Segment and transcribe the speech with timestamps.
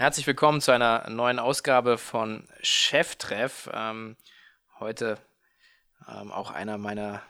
[0.00, 3.68] Herzlich willkommen zu einer neuen Ausgabe von Cheftreff.
[3.70, 4.16] Ähm,
[4.78, 5.18] heute
[6.08, 7.20] ähm, auch einer meiner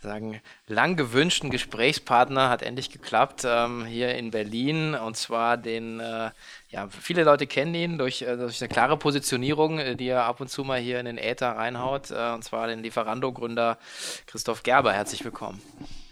[0.00, 6.32] sagen, lang gewünschten Gesprächspartner hat endlich geklappt ähm, hier in Berlin und zwar den, äh,
[6.70, 10.40] ja, viele Leute kennen ihn durch, äh, durch eine klare Positionierung, äh, die er ab
[10.40, 13.78] und zu mal hier in den Äther reinhaut äh, und zwar den Lieferando-Gründer
[14.26, 14.92] Christoph Gerber.
[14.92, 15.62] Herzlich willkommen.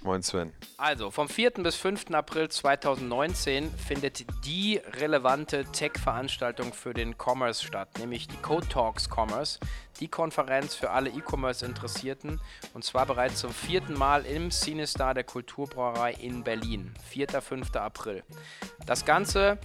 [0.03, 0.53] Moin Sven.
[0.77, 1.51] Also, vom 4.
[1.55, 2.13] bis 5.
[2.13, 9.59] April 2019 findet die relevante Tech-Veranstaltung für den Commerce statt, nämlich die Code Talks Commerce,
[9.99, 12.41] die Konferenz für alle E-Commerce-Interessierten
[12.75, 17.43] und zwar bereits zum vierten Mal im Cinestar der Kulturbrauerei in Berlin, 4.
[17.43, 17.75] 5.
[17.75, 18.23] April.
[18.87, 19.59] Das Ganze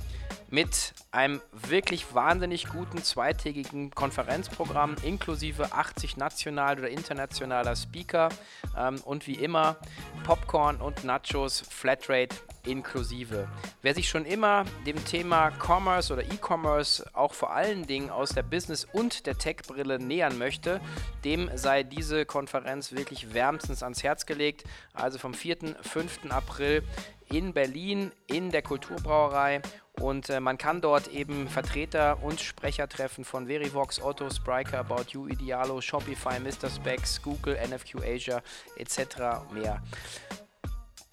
[0.49, 8.29] mit einem wirklich wahnsinnig guten zweitägigen Konferenzprogramm inklusive 80 national oder internationaler Speaker
[8.77, 9.77] ähm, und wie immer
[10.23, 13.47] Popcorn und Nachos Flatrate inklusive.
[13.81, 18.43] Wer sich schon immer dem Thema Commerce oder E-Commerce auch vor allen Dingen aus der
[18.43, 20.79] Business- und der Tech-Brille nähern möchte,
[21.25, 24.63] dem sei diese Konferenz wirklich wärmstens ans Herz gelegt.
[24.93, 25.75] Also vom 4.
[25.81, 26.31] 5.
[26.31, 26.83] April
[27.29, 29.61] in Berlin in der Kulturbrauerei
[29.99, 35.11] und äh, man kann dort eben Vertreter und Sprecher treffen von Verivox, Otto, Spriker, About
[35.11, 36.69] You, Idealo, Shopify, Mr.
[36.69, 38.41] Specs, Google, NFQ Asia
[38.77, 39.43] etc.
[39.53, 39.81] mehr.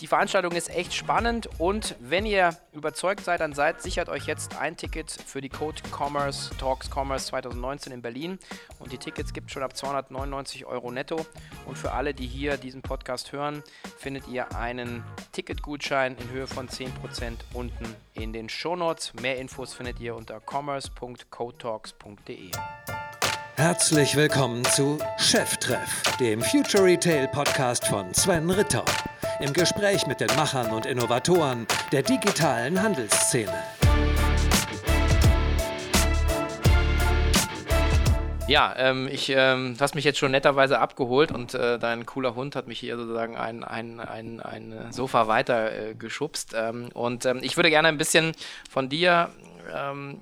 [0.00, 4.56] Die Veranstaltung ist echt spannend und wenn ihr überzeugt seid, dann seid, sichert euch jetzt
[4.56, 8.38] ein Ticket für die Code Commerce Talks Commerce 2019 in Berlin.
[8.78, 11.26] Und die Tickets gibt es schon ab 299 Euro netto.
[11.66, 13.62] Und für alle, die hier diesen Podcast hören,
[13.98, 16.88] findet ihr einen Ticketgutschein in Höhe von 10%
[17.52, 19.12] unten in den Shownotes.
[19.20, 22.52] Mehr Infos findet ihr unter commerce.codetalks.de.
[23.56, 28.86] Herzlich willkommen zu Cheftreff, dem Future Retail Podcast von Sven Ritter
[29.40, 33.52] im Gespräch mit den Machern und Innovatoren der digitalen Handelsszene.
[38.46, 42.56] Ja, ähm, ich, ähm, hast mich jetzt schon netterweise abgeholt und äh, dein cooler Hund
[42.56, 46.54] hat mich hier sozusagen ein, ein, ein, ein Sofa weiter äh, geschubst.
[46.56, 48.32] Ähm, und ähm, ich würde gerne ein bisschen
[48.68, 49.30] von dir,
[49.72, 50.20] ähm,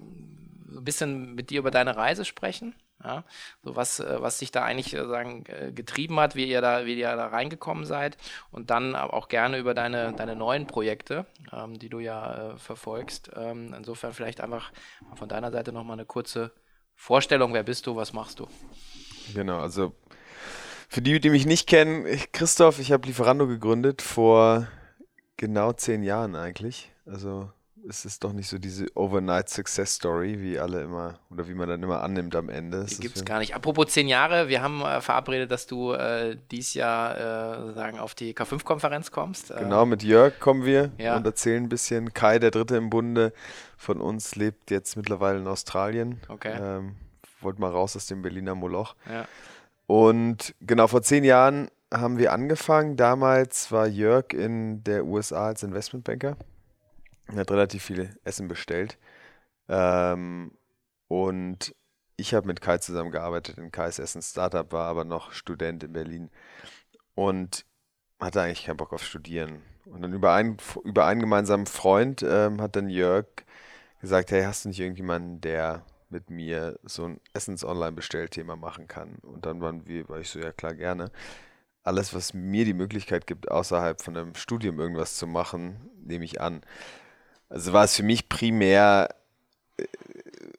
[0.76, 2.75] ein bisschen mit dir über deine Reise sprechen.
[3.03, 3.22] Ja,
[3.62, 6.84] so was, äh, was sich da eigentlich äh, sagen, äh, getrieben hat, wie ihr da,
[6.84, 8.16] wie ihr da reingekommen seid
[8.50, 13.31] und dann auch gerne über deine, deine neuen Projekte, ähm, die du ja äh, verfolgst.
[13.37, 14.72] Ähm, insofern vielleicht einfach
[15.14, 16.50] von deiner Seite nochmal eine kurze
[16.97, 17.54] Vorstellung.
[17.54, 17.94] Wer bist du?
[17.94, 18.48] Was machst du?
[19.32, 19.94] Genau, also
[20.88, 24.66] für die, die mich nicht kennen, Christoph, ich habe Lieferando gegründet vor
[25.37, 26.91] genau zehn Jahren eigentlich.
[27.06, 27.53] Also
[27.89, 31.69] es ist doch nicht so diese Overnight Success Story, wie alle immer oder wie man
[31.69, 32.84] dann immer annimmt am Ende.
[32.84, 33.55] Die gibt es gar nicht.
[33.55, 37.17] Apropos zehn Jahre, wir haben äh, verabredet, dass du äh, dieses Jahr
[37.69, 39.50] äh, sagen, auf die K5-Konferenz kommst.
[39.50, 41.17] Äh, genau, mit Jörg kommen wir ja.
[41.17, 42.12] und erzählen ein bisschen.
[42.12, 43.33] Kai, der Dritte im Bunde
[43.77, 46.21] von uns, lebt jetzt mittlerweile in Australien.
[46.28, 46.56] Okay.
[46.61, 46.97] Ähm,
[47.41, 48.97] wollte mal raus aus dem Berliner Moloch.
[49.11, 49.27] Ja.
[49.87, 52.97] Und genau vor zehn Jahren haben wir angefangen.
[52.97, 56.37] Damals war Jörg in der USA als Investmentbanker.
[57.28, 58.99] Er hat relativ viel Essen bestellt.
[59.69, 60.53] Ähm,
[61.09, 61.75] und
[62.16, 66.31] ich habe mit Kai zusammengearbeitet in Kais Essen Startup, war aber noch Student in Berlin
[67.15, 67.65] und
[68.21, 69.62] hatte eigentlich keinen Bock auf Studieren.
[69.84, 73.27] Und dann über einen, über einen gemeinsamen Freund ähm, hat dann Jörg
[74.00, 79.17] gesagt, hey, hast du nicht irgendjemanden, der mit mir so ein Essens-Online-Bestellthema machen kann?
[79.22, 81.11] Und dann waren wir, war ich so, ja klar, gerne.
[81.83, 86.41] Alles, was mir die Möglichkeit gibt, außerhalb von einem Studium irgendwas zu machen, nehme ich
[86.41, 86.62] an.
[87.48, 89.14] Also war es für mich primär
[89.76, 89.84] äh,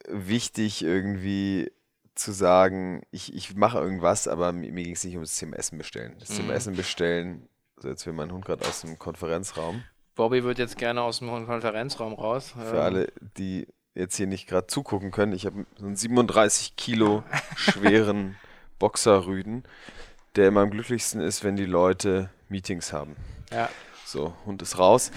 [0.07, 1.72] wichtig, irgendwie
[2.16, 5.78] zu sagen, ich, ich mache irgendwas, aber mir, mir ging es nicht ums Thema Essen
[5.78, 6.16] bestellen.
[6.19, 6.35] Das mhm.
[6.35, 7.47] Thema Essen bestellen,
[7.78, 9.83] also jetzt will mein Hund gerade aus dem Konferenzraum.
[10.16, 12.53] Bobby wird jetzt gerne aus dem Konferenzraum raus.
[12.53, 12.81] Für ähm.
[12.81, 17.23] alle, die jetzt hier nicht gerade zugucken können, ich habe so einen 37 Kilo
[17.55, 18.35] schweren
[18.79, 19.63] Boxerrüden,
[20.35, 23.16] der immer am glücklichsten ist, wenn die Leute Meetings haben.
[23.51, 23.69] Ja.
[24.05, 25.11] So, Hund ist raus.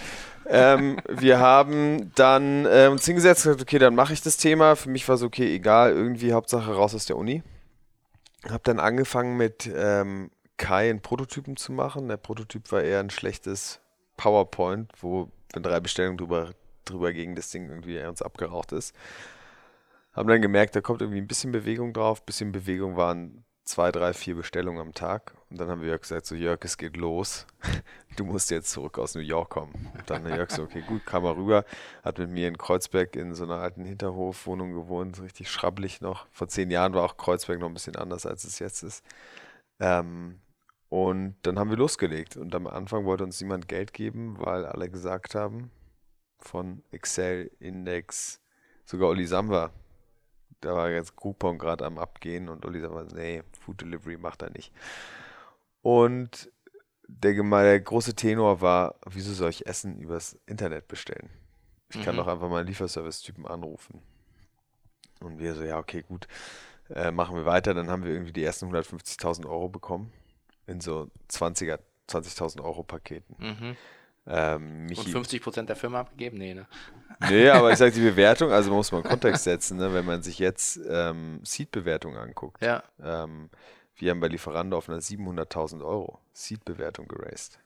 [0.47, 4.77] Ähm, wir haben dann äh, uns hingesetzt und gesagt, okay, dann mache ich das Thema.
[4.77, 7.43] Für mich war es okay, egal, irgendwie Hauptsache raus aus der Uni.
[8.49, 12.09] Habe dann angefangen mit ähm, Kai einen Prototypen zu machen.
[12.09, 13.81] Der Prototyp war eher ein schlechtes
[14.17, 16.51] PowerPoint, wo wenn drei Bestellungen drüber,
[16.85, 18.95] drüber gegen das Ding irgendwie uns abgeraucht ist.
[20.13, 22.21] Haben dann gemerkt, da kommt irgendwie ein bisschen Bewegung drauf.
[22.21, 25.35] Ein bisschen Bewegung waren zwei, drei, vier Bestellungen am Tag.
[25.51, 27.47] Und dann haben wir gesagt, so Jörg, es geht los.
[28.17, 29.91] Du musst jetzt zurück aus New York kommen.
[29.95, 31.65] Und dann hat Jörg so, okay, gut, kam er rüber,
[32.03, 36.27] hat mit mir in Kreuzberg in so einer alten Hinterhofwohnung gewohnt, richtig schrabbelig noch.
[36.31, 39.03] Vor zehn Jahren war auch Kreuzberg noch ein bisschen anders, als es jetzt ist.
[39.81, 40.43] Ähm,
[40.91, 42.37] und dann haben wir losgelegt.
[42.37, 45.71] Und am Anfang wollte uns niemand Geld geben, weil alle gesagt haben,
[46.39, 48.43] von Excel, Index,
[48.85, 49.73] sogar Oli Samba,
[50.63, 54.51] da war jetzt Groupon gerade am Abgehen und Oli Samba, nee, Food Delivery macht er
[54.51, 54.73] nicht.
[55.83, 56.51] Und
[57.07, 61.29] der, der große Tenor war, wieso soll ich Essen übers Internet bestellen?
[61.91, 62.03] Ich mhm.
[62.03, 64.01] kann doch einfach mal einen Lieferservice-Typen anrufen.
[65.21, 66.27] Und wir so, ja, okay, gut,
[66.89, 67.75] äh, machen wir weiter.
[67.75, 70.13] Dann haben wir irgendwie die ersten 150.000 Euro bekommen
[70.67, 71.79] in so 20er,
[72.09, 73.37] 20.000 Euro Paketen.
[73.39, 73.77] Mhm.
[74.27, 76.39] Ähm, und 50 Prozent der Firma abgegeben?
[76.39, 76.67] Nee, ne?
[77.29, 79.93] Nee, aber ich sage die Bewertung, also muss man Kontext setzen, ne?
[79.93, 82.63] wenn man sich jetzt ähm, Seed-Bewertung anguckt.
[82.63, 82.83] Ja.
[83.03, 83.51] Ähm,
[83.97, 87.59] wir haben bei Lieferando auf einer 700.000 Euro Seed-Bewertung geraced.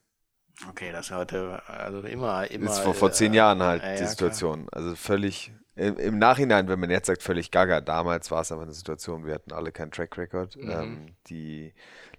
[0.70, 2.66] Okay, das ist heute also immer, immer.
[2.66, 4.66] Das ist vor, vor zehn äh, Jahren halt äh, die ja, Situation.
[4.66, 4.82] Klar.
[4.82, 7.82] Also völlig im, im, Nachhinein, wenn man jetzt sagt, völlig gaga.
[7.82, 10.56] Damals war es einfach eine Situation, wir hatten alle keinen Track Record.
[10.56, 10.70] Mhm.
[10.70, 11.74] Ähm, die,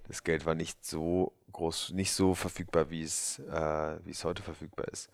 [0.08, 4.44] das Geld war nicht so groß, nicht so verfügbar, wie es, äh, wie es heute
[4.44, 5.10] verfügbar ist.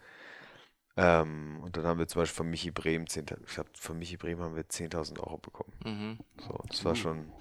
[0.95, 4.17] Ähm, und dann haben wir zum Beispiel von Michi Brehm, 10, ich glaube, von Michi
[4.17, 5.73] Brehm haben wir 10.000 Euro bekommen.
[5.83, 6.17] Mhm.
[6.39, 7.31] So, das war schon,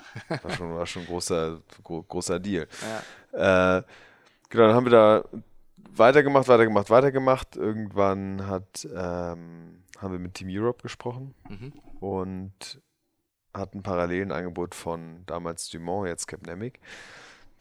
[0.42, 2.66] war schon, war schon ein großer, gro großer Deal.
[3.32, 3.78] Ja.
[3.78, 3.82] Äh,
[4.48, 5.24] genau, dann haben wir da
[5.76, 7.56] weitergemacht, weitergemacht, weitergemacht.
[7.56, 11.72] Irgendwann hat, ähm, haben wir mit Team Europe gesprochen mhm.
[12.00, 12.80] und
[13.52, 16.80] hatten parallel ein Angebot von damals Dumont, jetzt Capnemic.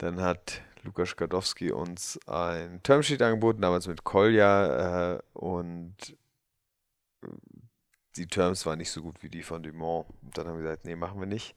[0.01, 5.95] Dann hat Lukas Skadowski uns ein Termsheet angeboten, damals mit Kolja äh, und
[8.15, 10.07] die Terms waren nicht so gut wie die von Dumont.
[10.23, 11.55] Und dann haben wir gesagt, nee, machen wir nicht.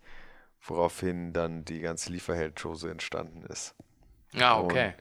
[0.61, 3.75] Woraufhin dann die ganze Lieferheld-Chose entstanden ist.
[4.35, 4.89] Ja, okay.
[4.89, 4.95] Und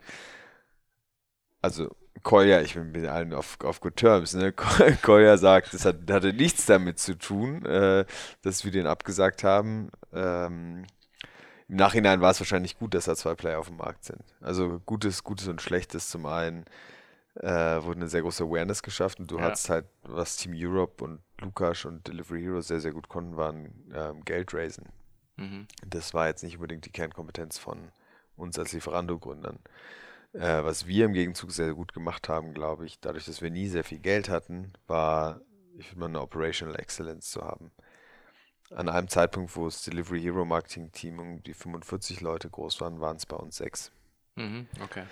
[1.61, 4.53] also Kolja, ich bin mit allen auf, auf Good Terms, ne?
[5.01, 8.05] Kolja sagt, das hat, hatte nichts damit zu tun, äh,
[8.41, 9.91] dass wir den abgesagt haben.
[10.13, 10.85] Ähm,
[11.73, 14.21] Im Nachhinein war es wahrscheinlich gut, dass da zwei Player auf dem Markt sind.
[14.41, 16.65] Also Gutes, Gutes und Schlechtes zum einen
[17.33, 17.47] äh,
[17.81, 19.45] wurde eine sehr große Awareness geschafft und du ja.
[19.45, 23.73] hattest halt, was Team Europe und Lukas und Delivery Hero sehr, sehr gut konnten, waren
[23.91, 24.85] ähm, Geld raisen.
[25.37, 25.65] Mhm.
[25.83, 27.79] Das war jetzt nicht unbedingt die Kernkompetenz von
[28.37, 29.57] uns als Lieferando-Gründern.
[30.33, 33.67] Äh, was wir im Gegenzug sehr gut gemacht haben, glaube ich, dadurch, dass wir nie
[33.67, 35.41] sehr viel Geld hatten, war,
[35.79, 37.71] ich würde mal eine Operational Excellence zu haben.
[38.75, 42.99] An einem Zeitpunkt, wo das Delivery Hero Marketing Team um die 45 Leute groß waren,
[42.99, 43.91] waren es bei uns sechs.
[44.35, 45.03] Mhm, okay.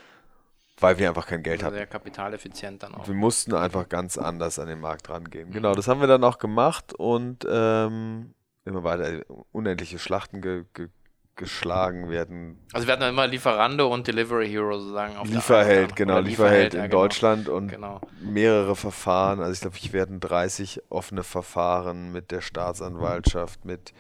[0.79, 1.75] Weil wir einfach kein Geld also hatten.
[1.75, 3.07] Sehr kapitaleffizient dann auch.
[3.07, 5.49] Wir mussten einfach ganz anders an den Markt rangehen.
[5.49, 5.53] Mhm.
[5.53, 8.33] Genau, das haben wir dann auch gemacht und ähm,
[8.65, 10.89] immer weiter unendliche Schlachten ge, ge
[11.41, 12.57] geschlagen werden.
[12.71, 16.79] Also wir hatten immer Lieferando und Delivery Hero sozusagen auf Lieferheld, genau, Lieferheld, Lieferheld in
[16.79, 17.01] ja, genau.
[17.01, 17.99] Deutschland und genau.
[18.21, 19.39] mehrere Verfahren.
[19.39, 23.91] Also ich glaube, ich werden 30 offene Verfahren mit der Staatsanwaltschaft, mit,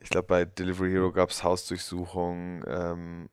[0.00, 3.28] ich glaube, bei Delivery Hero gab es Hausdurchsuchungen, ähm,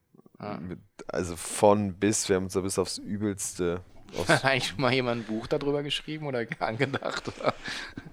[0.62, 3.82] mit, also von bis, wir haben uns da bis aufs Übelste
[4.28, 7.28] hat eigentlich schon mal jemand ein Buch darüber geschrieben oder angedacht?
[7.28, 7.54] Oder?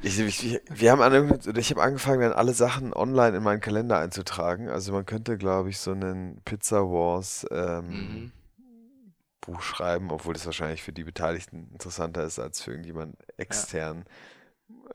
[0.02, 3.98] Ich, ich, wir haben an, ich habe angefangen, dann alle Sachen online in meinen Kalender
[3.98, 4.68] einzutragen.
[4.68, 8.32] Also man könnte, glaube ich, so einen Pizza Wars ähm, mhm.
[9.40, 14.04] Buch schreiben, obwohl das wahrscheinlich für die Beteiligten interessanter ist als für irgendjemand extern.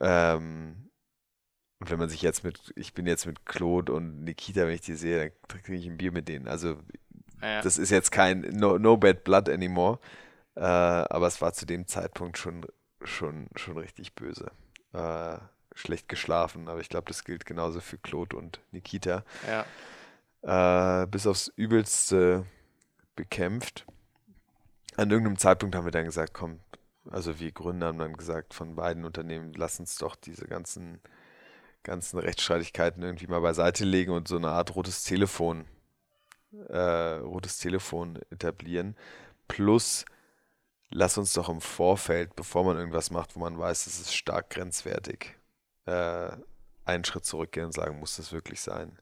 [0.00, 0.34] Ja.
[0.34, 0.90] Ähm,
[1.80, 4.82] und wenn man sich jetzt mit, ich bin jetzt mit Claude und Nikita, wenn ich
[4.82, 6.46] die sehe, dann trinke ich ein Bier mit denen.
[6.46, 6.78] Also
[7.40, 7.60] ja.
[7.60, 9.98] das ist jetzt kein No, no Bad Blood anymore.
[10.54, 12.66] Äh, aber es war zu dem Zeitpunkt schon,
[13.02, 14.50] schon, schon richtig böse.
[14.92, 15.38] Äh,
[15.74, 19.24] schlecht geschlafen, aber ich glaube, das gilt genauso für Claude und Nikita.
[19.48, 21.02] Ja.
[21.02, 22.44] Äh, bis aufs Übelste
[23.16, 23.86] bekämpft.
[24.96, 26.60] An irgendeinem Zeitpunkt haben wir dann gesagt, komm,
[27.10, 31.00] also wir Gründer haben dann gesagt, von beiden Unternehmen, lass uns doch diese ganzen,
[31.82, 35.64] ganzen Rechtsstreitigkeiten irgendwie mal beiseite legen und so eine Art rotes Telefon,
[36.68, 38.96] äh, rotes Telefon etablieren.
[39.48, 40.04] Plus
[40.92, 44.50] lass uns doch im Vorfeld, bevor man irgendwas macht, wo man weiß, es ist stark
[44.50, 45.36] grenzwertig,
[45.86, 46.30] äh,
[46.84, 48.98] einen Schritt zurückgehen und sagen, muss das wirklich sein?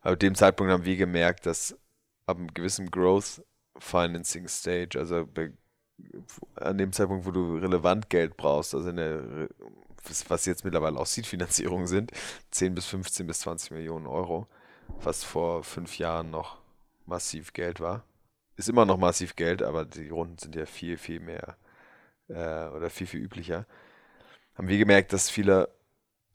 [0.00, 1.76] Aber ab dem Zeitpunkt haben wir gemerkt, dass
[2.26, 3.42] ab einem gewissen Growth
[3.78, 5.28] Financing Stage, also
[6.56, 9.48] an dem Zeitpunkt, wo du relevant Geld brauchst, also in der,
[10.28, 12.12] was jetzt mittlerweile auch Seed-Finanzierungen sind,
[12.50, 14.46] 10 bis 15 bis 20 Millionen Euro,
[15.00, 16.58] was vor fünf Jahren noch
[17.06, 18.04] massiv Geld war
[18.56, 21.56] ist immer noch massiv Geld, aber die Runden sind ja viel, viel mehr
[22.28, 23.66] äh, oder viel, viel üblicher.
[24.54, 25.68] Haben wir gemerkt, dass viele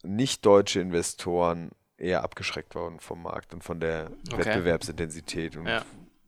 [0.03, 4.45] nicht-deutsche Investoren eher abgeschreckt wurden vom Markt und von der okay.
[4.45, 5.57] Wettbewerbsintensität.
[5.57, 5.83] Und ja.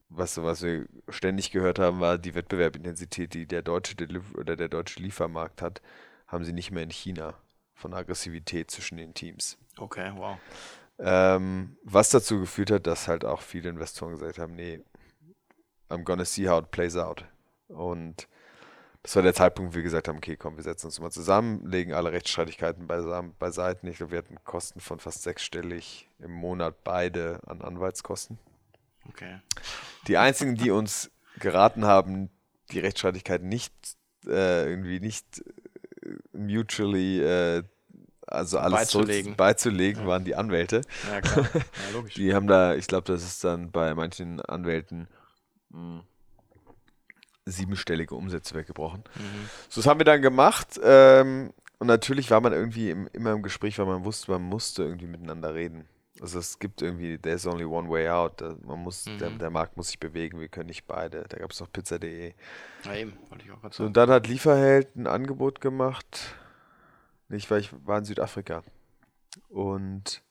[0.09, 4.69] was, was wir ständig gehört haben, war die Wettbewerbsintensität, die der deutsche Deliver oder der
[4.69, 5.81] deutsche Liefermarkt hat,
[6.27, 7.35] haben sie nicht mehr in China
[7.73, 9.57] von Aggressivität zwischen den Teams.
[9.77, 10.37] Okay, wow.
[10.99, 14.81] Ähm, was dazu geführt hat, dass halt auch viele Investoren gesagt haben, nee,
[15.89, 17.25] I'm gonna see how it plays out.
[17.67, 18.27] Und
[19.03, 21.65] das war der Zeitpunkt, wo wir gesagt haben, okay, komm, wir setzen uns mal zusammen,
[21.65, 23.89] legen alle Rechtsstreitigkeiten beiseite.
[23.89, 28.39] Ich glaube, wir hatten Kosten von fast sechsstellig im Monat beide an Anwaltskosten.
[29.09, 29.39] Okay.
[30.07, 32.29] Die einzigen, die uns geraten haben,
[32.71, 33.73] die Rechtsstreitigkeiten nicht
[34.25, 35.43] äh, irgendwie nicht
[36.01, 37.63] äh, mutually äh,
[38.25, 39.31] also alles Beizulegen.
[39.33, 40.81] so beizulegen, waren die Anwälte.
[41.11, 41.45] Ja, klar.
[41.53, 41.61] Ja,
[41.93, 42.13] logisch.
[42.13, 45.07] Die haben da, ich glaube, das ist dann bei manchen Anwälten
[47.45, 49.03] siebenstellige Umsätze weggebrochen.
[49.15, 49.49] Mhm.
[49.69, 50.79] So, das haben wir dann gemacht.
[50.83, 54.83] Ähm, und natürlich war man irgendwie im, immer im Gespräch, weil man wusste, man musste
[54.83, 55.85] irgendwie miteinander reden.
[56.21, 58.39] Also es gibt irgendwie, there's only one way out.
[58.65, 59.39] Man muss, der, Mhm.
[59.39, 61.25] der Markt muss sich bewegen, wir können nicht beide.
[61.27, 62.33] Da gab es noch pizza.de.
[62.85, 63.87] Ja, eben, wollte ich auch gerade So, sagen.
[63.87, 66.35] und dann hat Lieferheld ein Angebot gemacht.
[67.29, 68.63] Ich war, ich war in Südafrika.
[69.49, 70.21] Und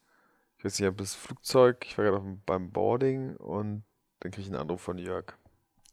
[0.57, 3.83] ich weiß nicht, ich habe das Flugzeug, ich war gerade beim Boarding und
[4.23, 5.35] dann kriege ich einen Anruf von Jörg,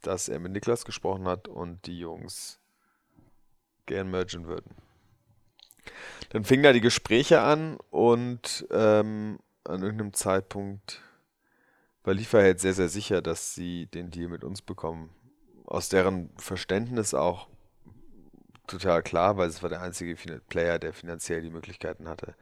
[0.02, 2.60] dass er mit Niklas gesprochen hat und die Jungs
[3.88, 4.76] gern mergen würden.
[6.30, 11.02] Dann fingen da die Gespräche an und ähm, an irgendeinem Zeitpunkt
[12.04, 15.10] war Lieferheld sehr, sehr sicher, dass sie den Deal mit uns bekommen.
[15.66, 17.48] Aus deren Verständnis auch
[18.68, 22.36] total klar, weil es war der einzige Fin- Player, der finanziell die Möglichkeiten hatte,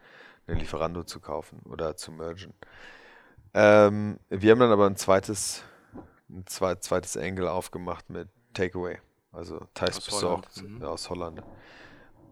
[0.47, 2.53] einen Lieferando zu kaufen oder zu mergen.
[3.53, 5.63] Ähm, wir haben dann aber ein zweites,
[6.29, 8.99] ein zwei, zweites Angle aufgemacht mit Takeaway,
[9.31, 10.83] also Thais Aus besorgt Holland, mhm.
[10.83, 11.43] aus Holland.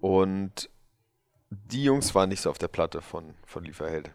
[0.01, 0.69] Und
[1.49, 4.11] die Jungs waren nicht so auf der Platte von, von Lieferheld.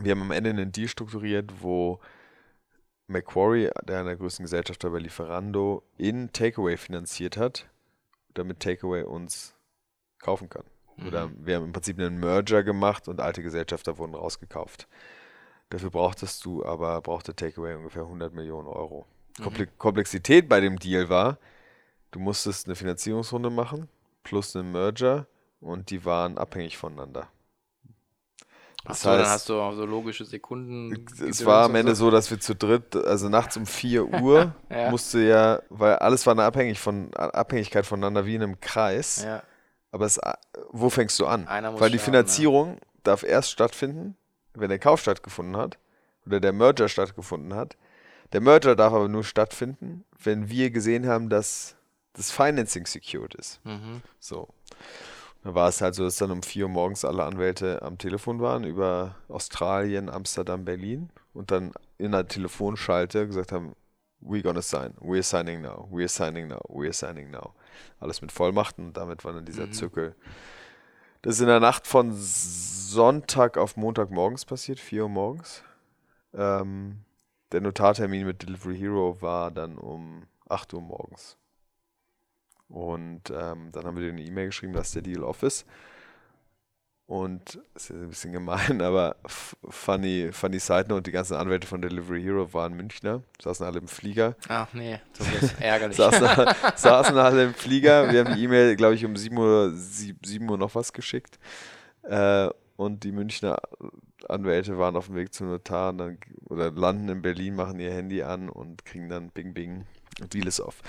[0.00, 2.00] Wir haben am Ende einen Deal strukturiert, wo
[3.08, 7.68] Macquarie, der einer der größten Gesellschafter bei Lieferando, in Takeaway finanziert hat,
[8.32, 9.54] damit Takeaway uns
[10.18, 10.64] kaufen kann.
[11.06, 11.46] Oder Mhm.
[11.46, 14.88] wir haben im Prinzip einen Merger gemacht und alte Gesellschafter wurden rausgekauft.
[15.72, 19.06] Dafür brauchtest du aber, brauchte Takeaway ungefähr 100 Millionen Euro.
[19.42, 21.38] Komple Komplexität bei dem Deal war,
[22.10, 23.88] du musstest eine Finanzierungsrunde machen,
[24.22, 25.26] plus einen Merger
[25.60, 27.28] und die waren abhängig voneinander.
[28.84, 31.06] Das so, dann heißt- hast du auch so logische Sekunden.
[31.26, 34.90] Es war am Ende so, dass wir zu dritt, also nachts um 4 Uhr, Ja.
[34.90, 39.22] musste ja, weil alles war eine abhängig von, Abhängigkeit voneinander wie in einem Kreis.
[39.24, 39.42] Ja,
[39.92, 40.20] Aber es,
[40.70, 41.46] wo fängst du an?
[41.48, 41.98] Einer muss Weil die?
[41.98, 44.16] Finanzierung darf erst stattfinden,
[44.54, 45.78] wenn der Kauf stattgefunden hat
[46.26, 47.76] oder der Merger stattgefunden hat.
[48.32, 51.76] Der Merger darf aber nur stattfinden, wenn wir gesehen haben, dass
[52.14, 53.60] das Financing secured ist.
[53.64, 54.02] mhm.
[54.18, 54.48] So.
[55.44, 58.40] Da war es halt so, dass dann um 4 Uhr morgens alle Anwälte am Telefon
[58.40, 63.74] waren über Australien, Amsterdam, Berlin und dann in der Telefonschalte gesagt haben,
[64.24, 67.54] we're gonna sign, we're signing now, we're signing now, we're signing now.
[67.98, 69.72] Alles mit Vollmachten und damit war dann dieser Mhm.
[69.72, 70.14] Zirkel.
[71.22, 75.62] Das ist in der Nacht von Sonntag auf Montag morgens passiert, 4 Uhr morgens.
[76.34, 77.04] Ähm,
[77.52, 81.38] der Notartermin mit Delivery Hero war dann um 8 Uhr morgens.
[82.68, 85.64] Und ähm, dann haben wir dir eine E-Mail geschrieben, dass der Deal off ist.
[87.12, 92.22] Und ist ein bisschen gemein, aber funny, funny Side Note, die ganzen Anwälte von Delivery
[92.22, 95.98] Hero waren Münchner, saßen alle im Flieger, Ach nee, das ist ärgerlich.
[95.98, 96.26] saßen,
[96.74, 98.10] saßen alle im Flieger.
[98.10, 101.38] Wir haben die E-Mail, glaube ich, um 7 Uhr, 7 Uhr noch was geschickt.
[102.02, 103.58] Äh, und die Münchner
[104.26, 107.92] Anwälte waren auf dem Weg zum Notar und dann, oder landen in Berlin, machen ihr
[107.92, 109.84] Handy an und kriegen dann Bing Bing,
[110.32, 110.80] Deal ist off.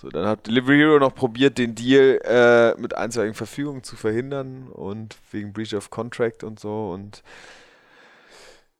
[0.00, 4.68] So, dann hat Delivery Hero noch probiert, den Deal äh, mit einstweiligen Verfügungen zu verhindern
[4.68, 7.22] und wegen Breach of Contract und so und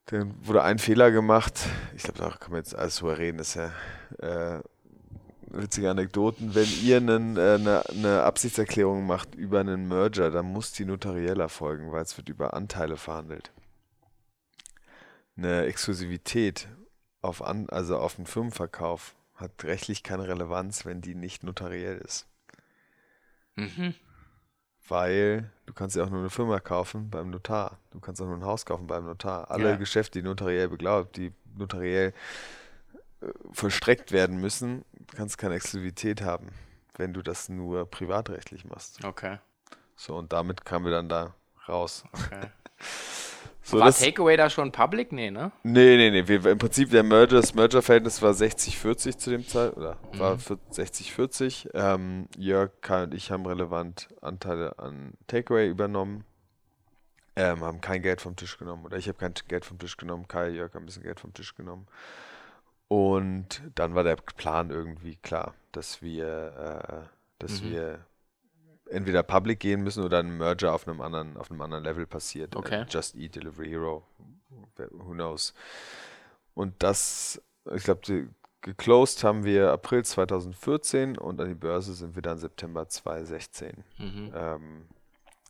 [0.07, 1.61] dann wurde ein Fehler gemacht.
[1.95, 4.63] Ich glaube, da kann man jetzt alles drüber reden, das ist ja äh,
[5.51, 6.55] witzige Anekdoten.
[6.55, 11.39] Wenn ihr einen, äh, eine, eine Absichtserklärung macht über einen Merger, dann muss die notariell
[11.39, 13.53] erfolgen, weil es wird über Anteile verhandelt.
[15.37, 16.67] Eine Exklusivität
[17.21, 22.27] auf, an, also auf einen Firmenverkauf hat rechtlich keine Relevanz, wenn die nicht notariell ist.
[23.57, 23.95] Mhm.
[24.89, 27.79] Weil du kannst ja auch nur eine Firma kaufen beim Notar.
[27.91, 29.51] Du kannst auch nur ein Haus kaufen beim Notar.
[29.51, 29.77] Alle Ja.
[29.77, 32.13] Geschäfte, die notariell beglaubt, die notariell
[33.21, 36.49] äh, vollstreckt werden müssen, du kannst keine Exklusivität haben,
[36.97, 39.05] wenn du das nur privatrechtlich machst.
[39.05, 39.39] Okay,
[39.97, 41.35] So, und damit kamen wir dann da
[41.69, 42.05] raus.
[42.13, 42.47] okay.
[43.63, 45.13] So, War Takeaway da schon public?
[45.13, 45.53] Nee, ne?
[45.63, 46.27] nee, nee, nee.
[46.27, 50.39] Wir, Im Prinzip der Merger, das Merger-Verhältnis war 60-40 zu dem Zeit, oder war Mhm.
[50.41, 51.69] für 60-40.
[51.75, 56.25] Ähm, Jörg, Kai und ich haben relevant Anteile an Takeaway übernommen.
[57.37, 58.85] Ähm, haben kein Geld vom Tisch genommen.
[58.87, 60.27] Oder ich habe kein Geld vom Tisch genommen.
[60.27, 61.87] Kai, Jörg haben ein bisschen Geld vom Tisch genommen.
[62.89, 67.71] Und dann war der Plan irgendwie klar, dass wir, äh, dass Mhm.
[67.71, 67.99] wir
[68.91, 72.57] entweder public gehen müssen oder ein Merger auf einem anderen, auf einem anderen Level passiert.
[72.57, 72.83] Okay.
[72.83, 74.05] Äh, Just Eat, Delivery Hero,
[74.91, 75.55] who knows.
[76.55, 77.41] Und das,
[77.75, 78.29] ich glaube,
[78.63, 83.85] geclosed haben wir April 2014 und an die Börse sind wir dann September 2016.
[83.99, 84.33] Mhm.
[84.35, 84.85] Ähm,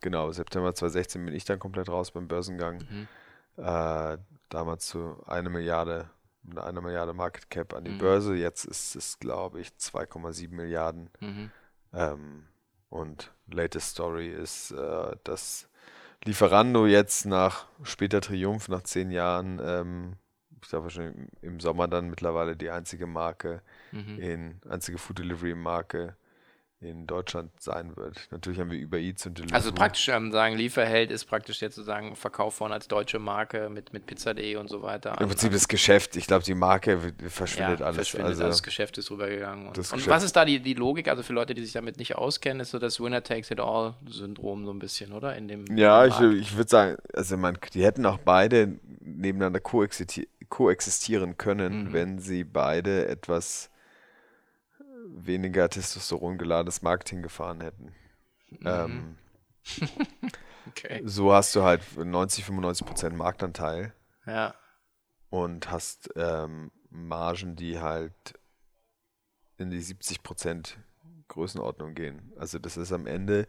[0.00, 2.78] genau, September 2016 bin ich dann komplett raus beim Börsengang.
[2.88, 3.08] Mhm.
[3.56, 4.18] Äh,
[4.48, 6.10] damals zu einer Milliarde,
[6.56, 7.98] eine Milliarde Market Cap an die Mhm.
[7.98, 8.34] Börse.
[8.34, 11.10] Jetzt ist es, glaube ich, 2,7 Milliarden.
[11.20, 11.50] Mhm.
[11.92, 12.44] Ähm,
[12.90, 15.68] und latest Story ist, äh, dass
[16.24, 20.16] Lieferando jetzt nach später Triumph, nach zehn Jahren, ähm,
[20.62, 24.18] ich glaube schon im- im Sommer dann mittlerweile die einzige Marke Mhm.
[24.18, 26.14] in, einzige Food Delivery Marke
[26.82, 28.16] in Deutschland sein wird.
[28.30, 29.54] Natürlich haben wir Uber Eats und Deliveroo.
[29.54, 33.92] Also praktisch ähm, sagen, Lieferheld ist praktisch jetzt sozusagen verkauft worden als deutsche Marke mit,
[33.92, 35.20] mit Pizza.de und so weiter.
[35.20, 37.96] Im Prinzip das Geschäft, ich glaube, die Marke verschwindet ja, alles.
[37.96, 39.66] Verschwindet, also, also das Geschäft ist rübergegangen.
[39.68, 41.08] Und, und was ist da die, die Logik?
[41.08, 45.12] Also für Leute, die sich damit nicht auskennen, ist so das Winner-Takes-it-all-Syndrom so ein bisschen,
[45.12, 45.36] oder?
[45.36, 49.60] In dem, Ja, in ich, ich würde sagen, also man, die hätten auch beide nebeneinander
[49.60, 51.92] koexisti koexistieren können, Mhm.
[51.92, 53.69] wenn sie beide etwas
[55.12, 57.92] weniger Testosteron geladenes Marketing gefahren hätten.
[58.50, 58.66] Mhm.
[58.66, 59.18] Ähm,
[60.68, 61.02] okay.
[61.04, 63.92] so hast du halt 90, 95 Prozent Marktanteil
[64.26, 64.54] Ja.
[65.28, 68.38] und hast ähm, Margen, die halt
[69.58, 70.78] in die 70 Prozent
[71.28, 72.32] Größenordnung gehen.
[72.36, 73.46] Also das ist am Ende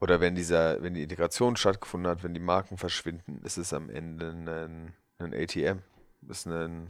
[0.00, 3.88] oder wenn dieser, wenn die Integration stattgefunden hat, wenn die Marken verschwinden, ist es am
[3.90, 5.82] Ende ein, ein ATM.
[6.28, 6.88] Ist, ein,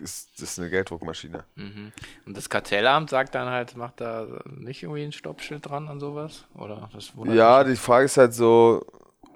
[0.00, 1.44] ist, ist eine Gelddruckmaschine.
[1.54, 1.92] Mhm.
[2.26, 6.44] Und das Kartellamt sagt dann halt, macht da nicht irgendwie ein Stoppschild dran an sowas?
[6.54, 8.84] Oder das Ja, die Frage ist halt so,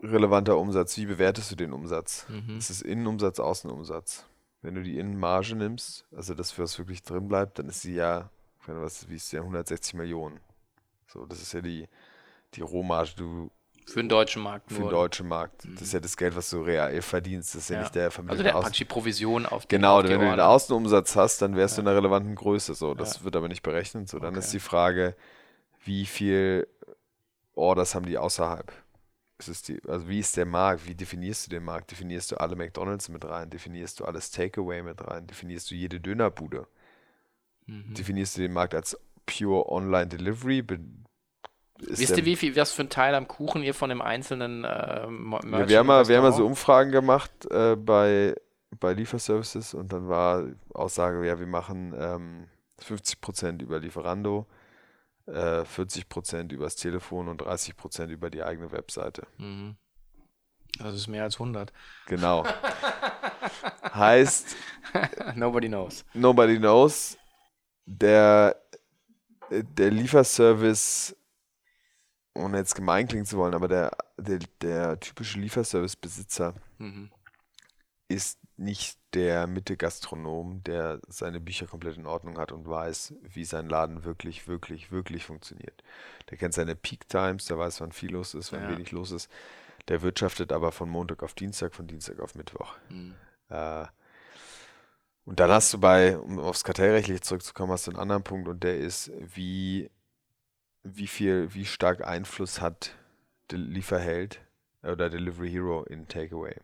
[0.03, 2.27] relevanter Umsatz, wie bewertest du den Umsatz?
[2.29, 2.59] Mhm.
[2.59, 4.27] Ist es Innenumsatz, Außenumsatz?
[4.61, 8.31] Wenn du die Innenmarge nimmst, also das, was wirklich drin bleibt, dann ist sie ja,
[8.67, 10.41] was, wie ist die, 160 Millionen.
[11.09, 11.89] So, das ist ja die,
[12.55, 13.51] die Rohmarge, du
[13.87, 15.65] Für den deutschen Markt für den deutschen Markt.
[15.75, 17.55] Das ist ja das Geld, was du real verdienst.
[17.55, 17.83] Das ist ja, Ja.
[17.83, 18.63] nicht der Also vermittelte der Außen.
[18.63, 20.49] praktisch die Provision auf den Genau, auf wenn du den Order.
[20.49, 22.75] Außenumsatz hast, dann wärst du in einer relevanten Größe.
[22.75, 23.25] So, das Ja.
[23.25, 24.09] wird aber nicht berechnet.
[24.09, 24.39] So, dann Okay.
[24.39, 25.17] ist die Frage,
[25.85, 26.67] wie viel
[27.55, 28.73] Orders haben die außerhalb?
[29.67, 30.87] Die, also wie ist der Markt?
[30.87, 31.91] Wie definierst du den Markt?
[31.91, 33.51] Definierst du alle McDonalds mit rein?
[33.51, 35.27] Definierst du alles Takeaway mit rein?
[35.27, 36.69] Definierst du jede Dönerbude?
[37.67, 37.95] Mhm.
[37.95, 40.63] Definierst du den Markt als pure Online Delivery?
[40.63, 40.79] Be-
[41.79, 45.07] Wisst ihr, wie viel, was für ein Teil am Kuchen ihr von dem einzelnen äh,
[45.09, 48.35] Ja, wir haben mal, wir haben mal so Umfragen gemacht äh, bei,
[48.79, 52.49] bei Lieferservices und dann war Aussage, ja, wir machen ähm,
[52.81, 54.47] 50% über Lieferando,
[55.27, 59.27] äh, 40% übers Telefon und 30% über die eigene Webseite.
[59.39, 59.77] Mhm.
[60.79, 61.73] Das ist mehr als 100.
[62.07, 62.45] Genau.
[63.95, 64.57] heißt,
[65.35, 66.05] Nobody knows.
[66.15, 67.19] nobody knows,
[67.85, 68.57] der,
[69.51, 71.17] der Lieferservice,
[72.35, 77.11] ohne jetzt gemein klingen zu wollen, aber der, der, der typische Lieferservice-Besitzer Mhm.
[78.09, 83.69] ist nicht der Mitte-Gastronom, der seine Bücher komplett in Ordnung hat und weiß, wie sein
[83.69, 85.83] Laden wirklich, wirklich, wirklich funktioniert.
[86.31, 88.71] Der kennt seine Peak Times, der weiß, wann viel los ist, wann Ja.
[88.71, 89.31] wenig los ist.
[89.89, 92.77] Der wirtschaftet aber von Montag auf Dienstag, von Dienstag auf Mittwoch.
[92.89, 93.15] Mhm.
[93.49, 93.87] Äh,
[95.25, 98.63] und dann hast du bei, um aufs Kartellrechtliche zurückzukommen, hast du einen anderen Punkt und
[98.65, 99.91] der ist, wie,
[100.83, 102.97] wie viel, wie stark Einfluss hat
[103.51, 104.41] der Lieferheld
[104.83, 106.57] oder Delivery Hero in Takeaway.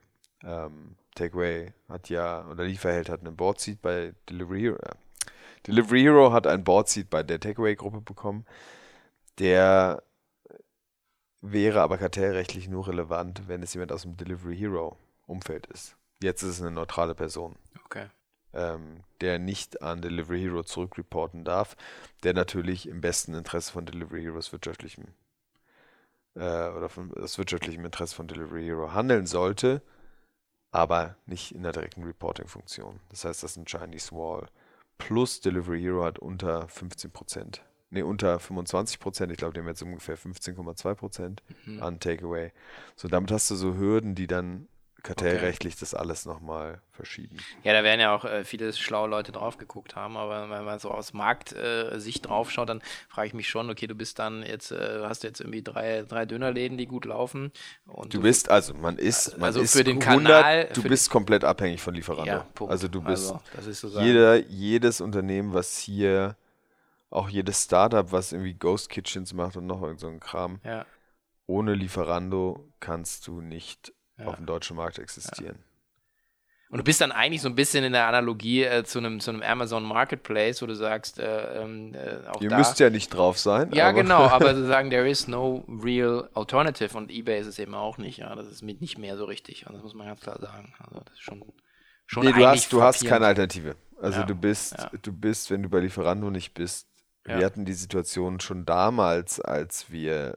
[0.43, 4.77] Ähm, Takeaway hat ja, oder Lieferheld hat einen Boardseat bei Delivery Hero.
[4.77, 4.95] Äh,
[5.67, 8.47] Delivery Hero hat ein Boardseat bei der Takeaway-Gruppe bekommen.
[9.39, 10.03] Der
[11.41, 15.97] wäre aber kartellrechtlich nur relevant, wenn es jemand aus dem Delivery Hero-Umfeld ist.
[16.21, 18.09] Jetzt ist es eine neutrale Person, Okay.
[18.55, 21.77] Ähm, der nicht an Delivery Hero zurückreporten darf,
[22.23, 25.07] der natürlich im besten Interesse von Delivery Heroes wirtschaftlichem
[26.35, 29.83] äh, oder von das wirtschaftlichem Interesse von Delivery Hero handeln sollte,
[30.71, 33.01] aber nicht in der direkten Reporting-Funktion.
[33.11, 34.47] Das heißt, das ist ein Chinese Wall.
[34.99, 37.63] Plus Delivery Hero hat unter 15 Prozent.
[37.91, 39.33] Nee, unter 25 Prozent.
[39.33, 41.83] Ich glaube, die haben jetzt ungefähr 15,2 Prozent Mhm.
[41.83, 42.53] an Takeaway.
[42.97, 44.69] So, damit hast du so Hürden, die dann
[45.03, 47.37] kartellrechtlich das alles nochmal verschieben.
[47.63, 50.79] Ja, da werden ja auch äh, viele schlaue Leute drauf geguckt haben, aber wenn man
[50.79, 54.19] so aus Marktsicht äh, Sicht drauf schaut, dann frage ich mich schon, okay, du bist
[54.19, 57.53] dann jetzt, äh, hast jetzt irgendwie drei, drei Dönerläden, die gut laufen.
[57.87, 61.11] Und Du bist, also man ist, man Also ist für den 100, Kanal- du bist
[61.11, 62.33] komplett abhängig von Lieferando.
[62.33, 62.73] ja, Punkt.
[62.73, 66.37] Also du bist, Also, so jeder, jedes Unternehmen, was hier,
[67.11, 70.85] auch jedes Startup, was irgendwie Ghost Kitchens macht und noch irgend so ein Kram, Ja,
[71.47, 74.27] ohne Lieferando kannst du nicht Ja.
[74.27, 75.57] auf dem deutschen Markt existieren.
[76.71, 79.31] Und du bist dann eigentlich so ein bisschen in der Analogie äh, zu einem zu
[79.31, 82.59] einem Amazon Marketplace, wo du sagst, äh, ähm, äh, auch Ihr da.
[82.59, 83.73] müsst ja nicht drauf sein.
[83.73, 87.59] ja, aber genau, aber sie sagen, there is no real alternative und eBay ist es
[87.59, 88.19] eben auch nicht.
[88.19, 89.67] Ja, das ist mit nicht mehr so richtig.
[89.67, 90.75] Und das muss man ganz klar sagen.
[90.79, 91.43] Also das ist schon
[92.07, 93.75] schon Nee, du hast, du hast keine Alternative.
[94.01, 94.91] Also Ja, du bist, ja.
[95.01, 96.87] du bist, wenn du bei Lieferando nicht bist,
[97.27, 97.39] Ja.
[97.39, 100.37] wir hatten die Situation schon damals, als wir,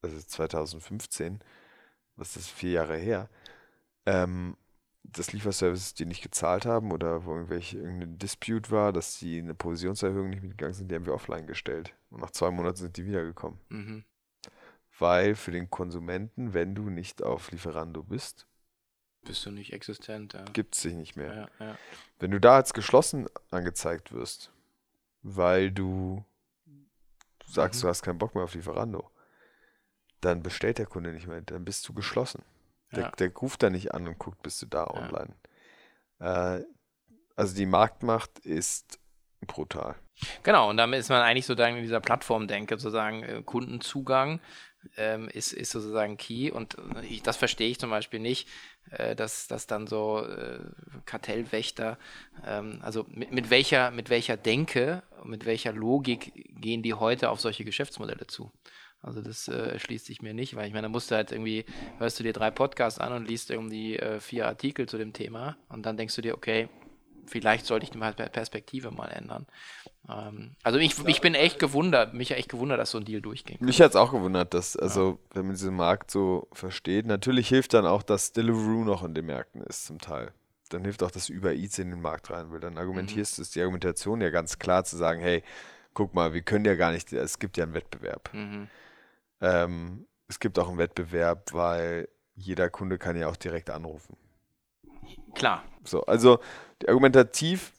[0.00, 1.40] also 2015,
[2.20, 3.28] was ist vier Jahre her,
[4.06, 4.56] ähm,
[5.02, 9.54] dass Lieferservices die nicht gezahlt haben oder wo irgendwelche irgendein Dispute war, dass die eine
[9.54, 11.94] Provisionserhöhung nicht mitgegangen sind, die haben wir offline gestellt.
[12.10, 13.58] Und nach zwei Monaten sind die wiedergekommen.
[13.70, 14.04] Mhm.
[14.98, 18.46] Weil für den Konsumenten, wenn du nicht auf Lieferando bist,
[19.22, 20.44] Bist du nicht existent, ja.
[20.52, 21.48] gibt es dich nicht mehr.
[21.58, 21.78] Ja, ja.
[22.18, 24.52] Wenn du da als geschlossen angezeigt wirst,
[25.22, 26.24] weil du
[27.46, 27.82] sagst, Mhm.
[27.82, 29.09] du hast keinen Bock mehr auf Lieferando,
[30.20, 32.42] dann bestellt der Kunde nicht mehr, dann bist du geschlossen.
[32.92, 33.10] Der, Ja.
[33.10, 35.34] der ruft da nicht an und guckt, bist du da online.
[36.18, 36.64] Äh,
[37.36, 38.98] also die Marktmacht ist
[39.46, 39.94] brutal.
[40.42, 44.40] Genau, und damit ist man eigentlich sozusagen in dieser Plattformdenke, sozusagen äh, Kundenzugang
[44.96, 46.50] ähm, ist, ist sozusagen key.
[46.50, 48.48] Und äh, ich, das verstehe ich zum Beispiel nicht,
[48.90, 50.58] äh, dass, dass dann so äh,
[51.06, 51.98] Kartellwächter,
[52.44, 57.40] ähm, also mit, mit, welcher, mit welcher Denke, mit welcher Logik gehen die heute auf
[57.40, 58.52] solche Geschäftsmodelle zu?
[59.02, 61.64] Also das äh, schließt sich mir nicht, weil ich meine, da musst du halt irgendwie,
[61.98, 65.56] hörst du dir drei Podcasts an und liest irgendwie äh, vier Artikel zu dem Thema
[65.68, 66.68] und dann denkst du dir, okay,
[67.26, 69.46] vielleicht sollte ich die Perspektive mal ändern.
[70.08, 73.58] Ähm, also ich, ich bin echt gewundert, mich echt gewundert, dass so ein Deal durchging.
[73.60, 77.72] Mich hat es auch gewundert, dass, also, wenn man diesen Markt so versteht, natürlich hilft
[77.74, 80.32] dann auch, dass Deliveroo noch in den Märkten ist, zum Teil.
[80.68, 82.60] Dann hilft auch, dass Uber Eats in den Markt rein will.
[82.60, 85.42] Dann argumentierst du, ist die Argumentation ja ganz klar zu sagen, hey,
[85.94, 88.30] guck mal, wir können ja gar nicht, es gibt ja einen Wettbewerb.
[88.32, 88.68] Mhm.
[89.40, 94.16] Ähm, es gibt auch einen Wettbewerb, weil jeder Kunde kann ja auch direkt anrufen.
[95.34, 96.40] Klar, So, also
[96.86, 97.72] argumentativ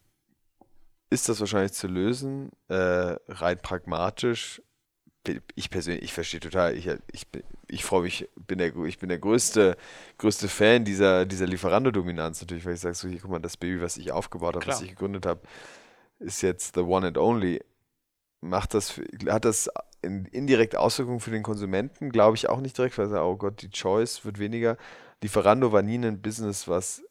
[1.10, 4.62] ist das wahrscheinlich zu lösen, äh, rein pragmatisch.
[5.56, 9.10] Ich persönlich, ich verstehe total, ich, ich, bin- ich freue mich, bin der, ich bin
[9.10, 9.78] der größte,
[10.18, 13.82] größte Fan dieser, dieser Lieferando-Dominanz natürlich, weil ich sage so, hier, guck mal, das Baby,
[13.82, 14.84] was ich aufgebaut habe, was Klar.
[14.84, 15.42] ich gegründet habe,
[16.20, 17.62] ist jetzt the one and only.
[18.42, 19.70] Macht das, hat das
[20.02, 22.10] in, indirekte Auswirkungen für den Konsumenten?
[22.10, 24.78] Glaube ich auch nicht direkt, weil er oh Gott, die Choice wird weniger.
[25.22, 27.04] Lieferando war nie ein Business, was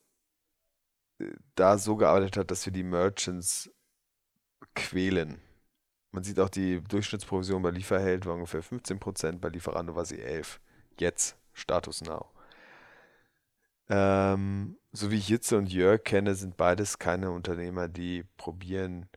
[1.21, 3.71] äh, da so gearbeitet hat, dass wir die Merchants
[4.75, 5.41] quälen.
[6.13, 10.59] Man sieht auch, die Durchschnittsprovision bei Lieferheld war ungefähr 15%, bei Lieferando war sie 11%.
[10.99, 12.31] Jetzt, Status Now.
[13.89, 19.09] Ähm, so wie ich Jitze und Jörg kenne, sind beides keine Unternehmer, die probieren,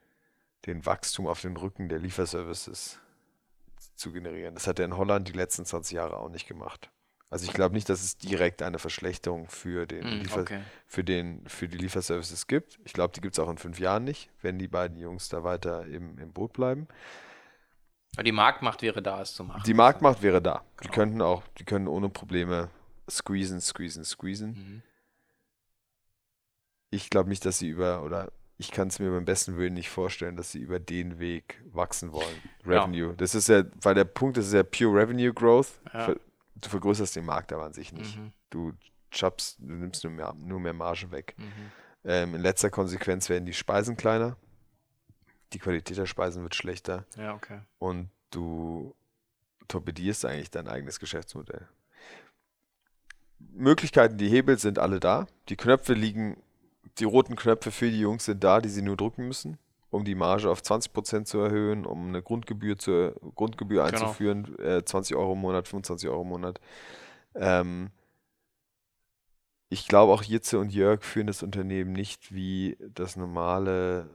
[0.65, 2.99] den Wachstum auf den Rücken der Lieferservices
[3.95, 4.55] zu generieren.
[4.55, 6.89] Das hat er in Holland die letzten 20 Jahre auch nicht gemacht.
[7.29, 10.61] Also ich glaube nicht, dass es direkt eine Verschlechterung für den Mhm, Liefer okay.
[10.85, 12.79] für, den, für die Lieferservices gibt.
[12.85, 15.43] Ich glaube, die gibt es auch in fünf Jahren nicht, wenn die beiden Jungs da
[15.43, 16.87] weiter im, im Boot bleiben.
[18.15, 19.63] Aber die Marktmacht wäre da, es zu machen.
[19.65, 20.63] Die Marktmacht wäre da.
[20.81, 20.93] Die Genau.
[20.93, 22.69] könnten auch, die können ohne Probleme
[23.09, 24.49] squeezen, squeezen, squeezen.
[24.51, 24.83] Mhm.
[26.91, 29.89] Ich glaube nicht, dass sie über, oder ich kann es mir beim besten Willen nicht
[29.89, 32.35] vorstellen, dass sie über den Weg wachsen wollen.
[32.65, 32.83] Ja.
[32.83, 33.13] Revenue.
[33.15, 35.81] Das ist ja, weil der Punkt ist ja pure Revenue Growth.
[35.93, 36.15] Ja.
[36.55, 38.17] Du vergrößerst den Markt aber an sich nicht.
[38.17, 38.31] Mhm.
[38.49, 38.73] Du
[39.11, 41.35] choppst, du nimmst nur mehr, nur mehr Marge weg.
[41.37, 41.71] Mhm.
[42.05, 44.37] Ähm, in letzter Konsequenz werden die Speisen kleiner,
[45.53, 47.59] die Qualität der Speisen wird schlechter Ja, okay.
[47.79, 48.95] und du
[49.67, 51.67] torpedierst eigentlich dein eigenes Geschäftsmodell.
[53.39, 55.27] Möglichkeiten, die Hebel sind alle da.
[55.49, 56.41] Die Knöpfe liegen,
[56.99, 59.57] die roten Knöpfe für die Jungs sind da, die sie nur drücken müssen,
[59.89, 63.97] um die Marge auf 20% zu erhöhen, um eine Grundgebühr, zu, Grundgebühr Genau.
[64.03, 66.59] einzuführen, äh, 20 Euro im Monat, 25 Euro im Monat.
[67.35, 67.89] Ähm,
[69.69, 74.07] ich glaube auch Jitze und Jörg führen das Unternehmen nicht wie das normale,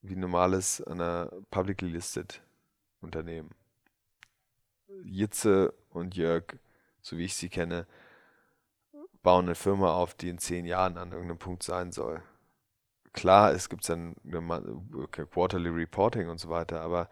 [0.00, 2.40] wie normales an einer publicly listed
[3.02, 3.50] Unternehmen.
[5.04, 6.44] Jitze und Jörg,
[7.02, 7.86] so wie ich sie kenne,
[9.28, 12.22] bauen eine Firma auf, die in zehn Jahren an irgendeinem Punkt sein soll.
[13.12, 14.16] Klar, es gibt dann
[15.12, 17.10] Quarterly Reporting und so weiter, aber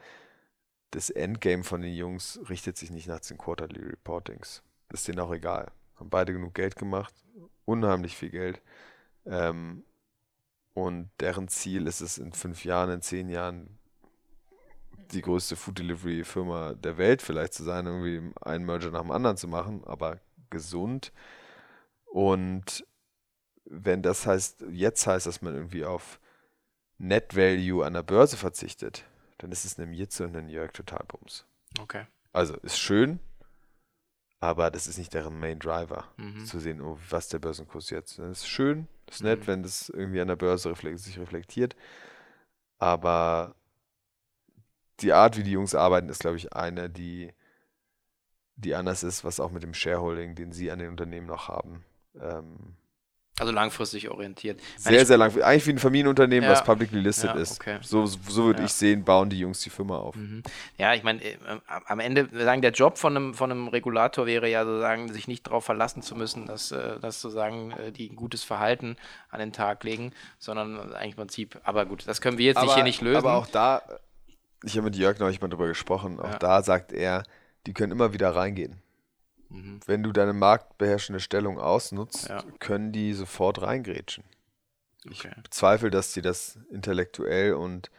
[0.92, 4.62] das Endgame von den Jungs richtet sich nicht nach den Quarterly Reportings.
[4.88, 5.70] Das ist denen auch egal.
[5.96, 7.12] Haben beide genug Geld gemacht,
[7.66, 8.62] unheimlich viel Geld.
[9.26, 9.84] Ähm,
[10.72, 13.78] und deren Ziel ist es in fünf Jahren, in zehn Jahren
[15.12, 19.10] die größte Food Delivery Firma der Welt vielleicht zu sein, irgendwie einen Merger nach dem
[19.10, 21.12] anderen zu machen, aber gesund.
[22.06, 22.86] Und
[23.64, 26.20] wenn das heißt, jetzt heißt, dass man irgendwie auf
[26.98, 29.04] Net Value an der Börse verzichtet,
[29.38, 31.44] dann ist es einem Jitze und einem Jörg total Bums.
[31.80, 32.06] Okay.
[32.32, 33.18] Also ist schön,
[34.40, 36.44] aber das ist nicht deren Main Driver, Mhm.
[36.46, 38.18] zu sehen, oh, was der Börsenkurs jetzt.
[38.18, 39.46] Das ist schön, ist nett, Mhm.
[39.46, 41.76] wenn das irgendwie an der Börse reflekt, sich reflektiert,
[42.78, 43.54] aber
[45.00, 47.32] die Art, wie die Jungs arbeiten, ist, glaube ich, eine, die,
[48.56, 51.84] die anders ist, was auch mit dem Shareholding, den sie an den Unternehmen noch haben,
[52.22, 52.76] ähm,
[53.38, 54.62] Also langfristig orientiert.
[54.78, 55.46] Sehr, sehr langfristig.
[55.46, 56.52] Eigentlich wie ein Familienunternehmen, ja.
[56.52, 57.60] was publicly listed ja, ist.
[57.60, 57.78] Okay.
[57.82, 58.64] So, so würde ja.
[58.64, 60.16] ich sehen, bauen die Jungs die Firma auf.
[60.16, 60.42] Mhm.
[60.78, 61.36] Ja, ich meine, äh,
[61.84, 65.46] am Ende, sagen, der Job von einem, von einem Regulator wäre ja sozusagen, sich nicht
[65.46, 68.96] darauf verlassen zu müssen, dass, äh, dass sozusagen äh, die ein gutes Verhalten
[69.28, 72.74] an den Tag legen, sondern eigentlich im Prinzip, aber gut, das können wir jetzt aber,
[72.74, 73.18] hier nicht lösen.
[73.18, 73.82] Aber auch da,
[74.64, 77.22] ich habe mit Jörg neulich mal drüber gesprochen, auch da sagt er,
[77.66, 78.80] die können immer wieder reingehen.
[79.48, 79.80] Mhm.
[79.86, 82.42] Wenn du deine marktbeherrschende Stellung ausnutzt, ja.
[82.58, 84.24] können die sofort reingrätschen.
[85.06, 85.30] Okay.
[85.36, 87.90] Ich bezweifle, dass die das intellektuell und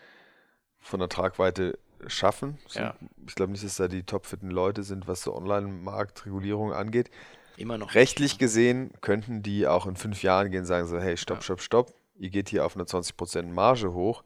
[0.80, 2.58] von der Tragweite schaffen.
[2.72, 2.96] Ja.
[3.26, 7.10] Ich glaube nicht, dass da die topfitten Leute sind, was so Online-Marktregulierung angeht.
[7.56, 7.96] Immer noch.
[7.96, 11.42] Rechtlich gesehen könnten die auch in fünf Jahren gehen und sagen so, hey, stopp, ja.
[11.42, 14.24] stopp, stopp, ihr geht hier auf eine 20% Marge hoch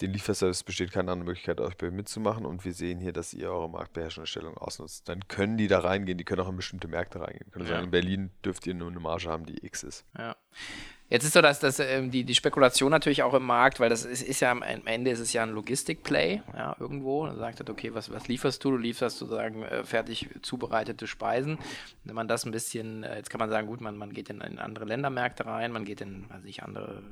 [0.00, 3.50] den Lieferservice besteht keine andere Möglichkeit, euch bei mitzumachen und wir sehen hier, dass ihr
[3.50, 5.08] eure marktbeherrschende Stellung ausnutzt.
[5.08, 7.50] Dann können die da reingehen, die können auch in bestimmte Märkte reingehen.
[7.50, 7.72] Können ja.
[7.72, 10.04] sagen, in Berlin dürft ihr nur eine Marge haben, die X ist.
[10.16, 10.36] Ja.
[11.10, 14.04] Jetzt ist so, dass, dass ähm, die, die Spekulation natürlich auch im Markt, weil das
[14.04, 17.26] ist, ist ja am Ende ist es ja ein Logistik-Play, ja, irgendwo.
[17.26, 18.72] Da sagt er, okay, was, was lieferst du?
[18.72, 21.58] Du lieferst sozusagen äh, fertig zubereitete Speisen.
[22.04, 24.42] Wenn man das ein bisschen, äh, jetzt kann man sagen, gut, man, man geht in,
[24.42, 27.02] in andere Ländermärkte rein, man geht in, weiß ich, andere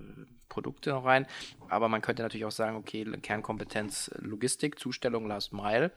[0.51, 1.27] Produkte noch rein.
[1.69, 5.91] Aber man könnte natürlich auch sagen, okay, Kernkompetenz Logistik, Zustellung Last Mile.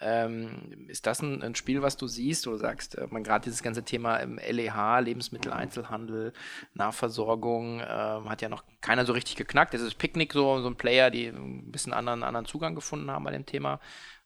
[0.00, 3.44] Ähm, ist das ein, ein, Spiel, was du siehst, wo du sagst, äh, man gerade
[3.44, 6.32] dieses ganze Thema im LEH, Lebensmitteleinzelhandel,
[6.74, 9.74] Nahversorgung, äh, hat ja noch keiner so richtig geknackt.
[9.74, 13.24] Es ist Picknick so, so ein Player, die ein bisschen anderen, anderen Zugang gefunden haben
[13.24, 13.80] bei dem Thema.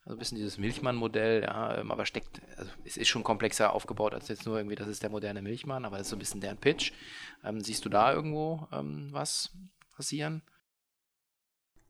[0.04, 4.14] Also ein bisschen dieses Milchmann-Modell, ja, ähm, aber steckt, also es ist schon komplexer aufgebaut
[4.14, 6.40] als jetzt nur irgendwie, das ist der moderne Milchmann, aber das ist so ein bisschen
[6.40, 6.92] deren Pitch.
[7.44, 9.50] Ähm, siehst du da irgendwo ähm, was
[9.94, 10.40] passieren?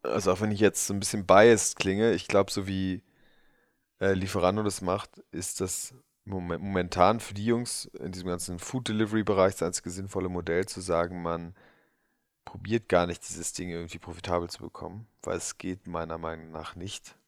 [0.03, 3.03] Also auch wenn ich jetzt so ein bisschen biased klinge, ich glaube, so wie
[4.01, 9.23] äh, Lieferando das macht, ist das momentan für die Jungs in diesem ganzen Food Delivery
[9.23, 11.55] Bereich das einzige sinnvolle Modell zu sagen, man
[12.45, 16.77] probiert gar nicht dieses Ding irgendwie profitabel zu bekommen, weil es geht meiner Meinung nach
[16.77, 17.19] nicht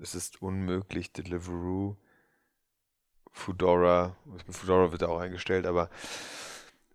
[0.00, 1.96] es ist unmöglich, Deliveroo,
[3.32, 4.16] Foodora,
[4.48, 5.90] Foodora wird auch eingestellt, aber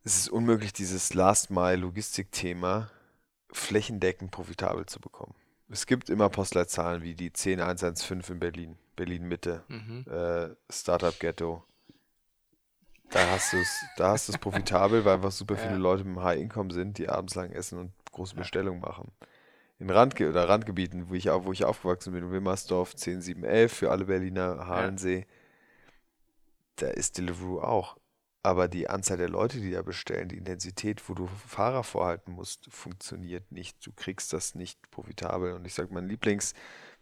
[0.04, 2.90] es ist unmöglich, dieses Last-Mile-Logistik-Thema
[3.52, 5.36] flächendeckend profitabel zu bekommen.
[5.70, 10.06] Es gibt immer Postleitzahlen wie die 10115 in Berlin, Berlin-Mitte, mhm.
[10.10, 11.64] äh, Startup-Ghetto.
[13.10, 15.78] Da hast du es, da hast du es profitabel, weil einfach super viele ja.
[15.78, 19.12] Leute mit High Income sind, die abends lang essen und große Bestellungen machen
[19.84, 24.68] in Randge oder Randgebieten, wo ich, wo ich aufgewachsen bin, Wilmersdorf 10711 für alle Berliner,
[24.68, 25.26] Halensee, ja.
[26.78, 27.98] da ist Deliveroo auch.
[28.46, 32.68] Aber die Anzahl der Leute, die da bestellen, die Intensität, wo du Fahrer vorhalten musst,
[32.70, 33.86] funktioniert nicht.
[33.86, 35.54] Du kriegst das nicht profitabel.
[35.54, 36.54] Und ich sage, mein Lieblings,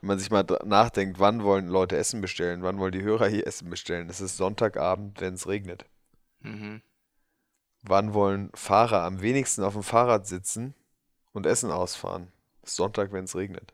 [0.02, 3.46] wenn man sich mal nachdenkt, wann wollen Leute Essen bestellen, wann wollen die Hörer hier
[3.46, 4.10] Essen bestellen?
[4.10, 5.86] Es ist Sonntagabend, wenn es regnet.
[6.40, 6.82] Mhm.
[7.84, 10.74] Wann wollen Fahrer am wenigsten auf dem Fahrrad sitzen
[11.34, 12.32] und Essen ausfahren?
[12.64, 13.74] Sonntag, wenn es regnet.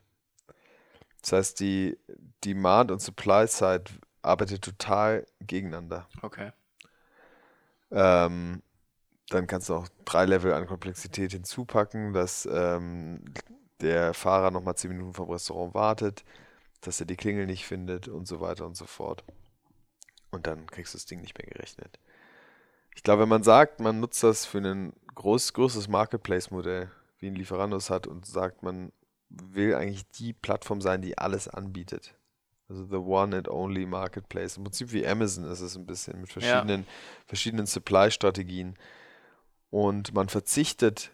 [1.21, 1.97] Das heißt, die
[2.43, 3.85] Demand- und Supply-Side
[4.21, 6.07] arbeitet total gegeneinander.
[6.21, 6.51] Okay.
[7.91, 8.61] Ähm,
[9.29, 13.23] dann kannst du auch drei Level an Komplexität hinzupacken, dass ähm,
[13.81, 16.23] der Fahrer nochmal zehn Minuten vom Restaurant wartet,
[16.81, 19.23] dass er die Klingel nicht findet und so weiter und so fort.
[20.31, 21.99] Und dann kriegst du das Ding nicht mehr gerechnet.
[22.95, 27.35] Ich glaube, wenn man sagt, man nutzt das für ein groß, großes Marketplace-Modell, wie ein
[27.35, 28.91] Lieferandos hat und sagt, man
[29.29, 32.15] will eigentlich die Plattform sein, die alles anbietet.
[32.69, 34.57] Also the one and only marketplace.
[34.57, 36.87] Im Prinzip wie Amazon ist es ein bisschen mit verschiedenen, ja.
[37.25, 38.75] verschiedenen Supply-Strategien.
[39.69, 41.11] Und man verzichtet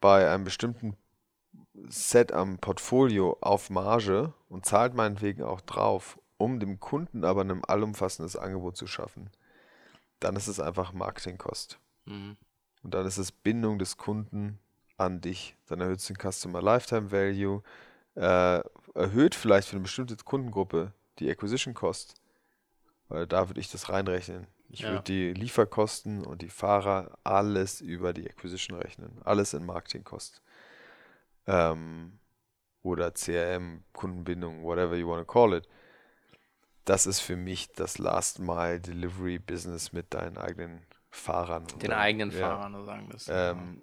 [0.00, 0.96] bei einem bestimmten
[1.88, 7.64] Set am Portfolio auf Marge und zahlt meinetwegen auch drauf, um dem Kunden aber ein
[7.64, 9.30] allumfassendes Angebot zu schaffen.
[10.20, 11.78] Dann ist es einfach Marketingkost.
[12.06, 12.36] Mhm.
[12.82, 14.58] Und dann ist es Bindung des Kunden
[14.96, 15.56] an dich.
[15.66, 17.62] Dann erhöht es den Customer Lifetime Value,
[18.14, 18.60] äh,
[18.94, 22.14] erhöht vielleicht für eine bestimmte Kundengruppe die Acquisition Cost,
[23.08, 24.46] weil da würde ich das reinrechnen.
[24.68, 24.90] Ich ja.
[24.90, 30.42] würde die Lieferkosten und die Fahrer alles über die Acquisition rechnen, alles in Marketingkost.
[31.46, 32.18] Ähm,
[32.82, 35.68] oder CRM, Kundenbindung, whatever you want to call it.
[36.84, 41.66] Das ist für mich das Last Mile Delivery Business mit deinen eigenen Fahrern.
[41.82, 43.28] Den eigenen ja, Fahrern, sagen das.
[43.30, 43.82] Ähm,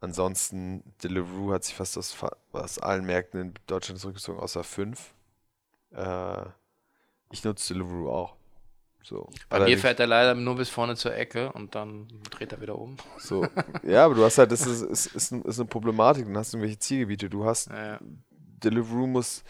[0.00, 2.16] Ansonsten, Deliveroo hat sich fast aus,
[2.52, 5.12] aus allen Märkten in Deutschland zurückgezogen, außer fünf.
[5.90, 6.44] Äh,
[7.32, 8.36] ich nutze Deliveroo auch.
[9.02, 9.28] So.
[9.48, 12.78] Bei mir fährt er leider nur bis vorne zur Ecke und dann dreht er wieder
[12.78, 12.96] um.
[13.18, 13.46] So.
[13.82, 16.26] Ja, aber du hast halt, das ist, ist, ist, ist eine Problematik.
[16.26, 17.30] Dann hast du irgendwelche Zielgebiete.
[17.30, 17.98] Du hast, ja, ja.
[18.62, 19.44] Deliveroo muss,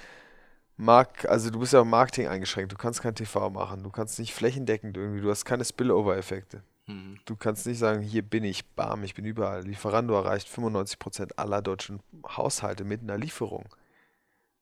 [0.77, 2.73] Mark, also du bist ja auf Marketing eingeschränkt.
[2.73, 3.83] Du kannst kein TV machen.
[3.83, 6.63] Du kannst nicht flächendeckend irgendwie, du hast keine Spillover-Effekte.
[6.87, 7.19] Mhm.
[7.25, 9.63] Du kannst nicht sagen, hier bin ich, bam, ich bin überall.
[9.63, 13.69] Lieferando erreicht 95% aller deutschen Haushalte mit einer Lieferung.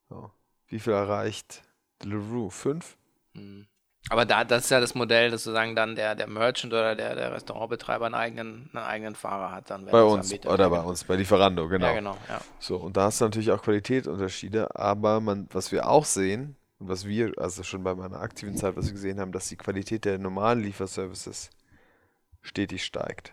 [0.09, 0.31] So.
[0.69, 1.63] Wie viel erreicht
[2.03, 2.49] Deliveroo?
[2.49, 2.97] Fünf?
[3.35, 3.67] Mhm.
[4.09, 7.17] Aber da, das ist ja das Modell, dass sozusagen dann der, der Merchant oder der,
[7.17, 9.71] der Restaurantbetreiber einen eigenen, einen eigenen Fahrer hat.
[9.71, 11.87] Dann, bei uns, oder bei uns, bei Lieferando, genau.
[11.87, 12.41] Ja, genau ja.
[12.61, 16.89] So, und da hast du natürlich auch Qualitätsunterschiede, aber man, was wir auch sehen, und
[16.89, 20.05] was wir, also schon bei meiner aktiven Zeit, was wir gesehen haben, dass die Qualität
[20.05, 21.51] der normalen Lieferservices
[22.43, 23.33] stetig steigt.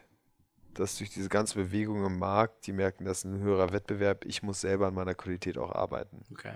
[0.73, 4.43] Dass durch diese ganze Bewegung im Markt, die merken, das ist ein höherer Wettbewerb, ich
[4.43, 6.21] muss selber an meiner Qualität auch arbeiten.
[6.31, 6.53] Okay.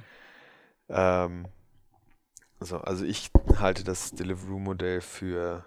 [0.90, 1.48] Ähm,
[2.60, 5.66] so, also ich halte das Deliveroo-Modell für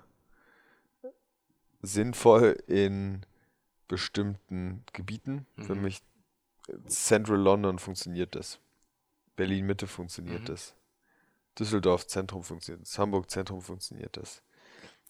[1.83, 3.25] sinnvoll in
[3.89, 5.47] bestimmten Gebieten.
[5.57, 5.63] Mhm.
[5.65, 6.03] Für mich
[6.87, 8.61] Central London funktioniert das.
[9.37, 10.47] Berlin Mitte funktioniert mhm.
[10.47, 10.75] das.
[11.59, 12.99] Düsseldorf Zentrum funktioniert das.
[12.99, 14.43] Hamburg Zentrum funktioniert das.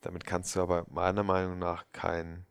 [0.01, 2.47] Damit kannst du aber meiner Meinung nach kein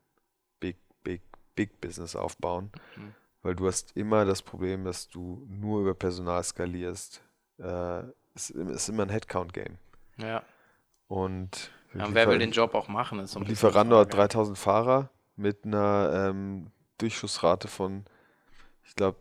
[0.60, 1.22] Big, Big,
[1.56, 3.16] Big Business aufbauen, mhm.
[3.42, 7.24] weil du hast immer das Problem, dass du nur über Personal skalierst.
[7.58, 8.04] Äh,
[8.36, 9.78] es ist immer ein Headcount-Game.
[10.18, 10.44] Ja.
[11.08, 13.20] Und ja, wer will den Job auch machen?
[13.20, 18.06] Ist so Lieferando hat 3000 Fahrer mit einer ähm, Durchschussrate von,
[18.84, 19.18] ich glaube,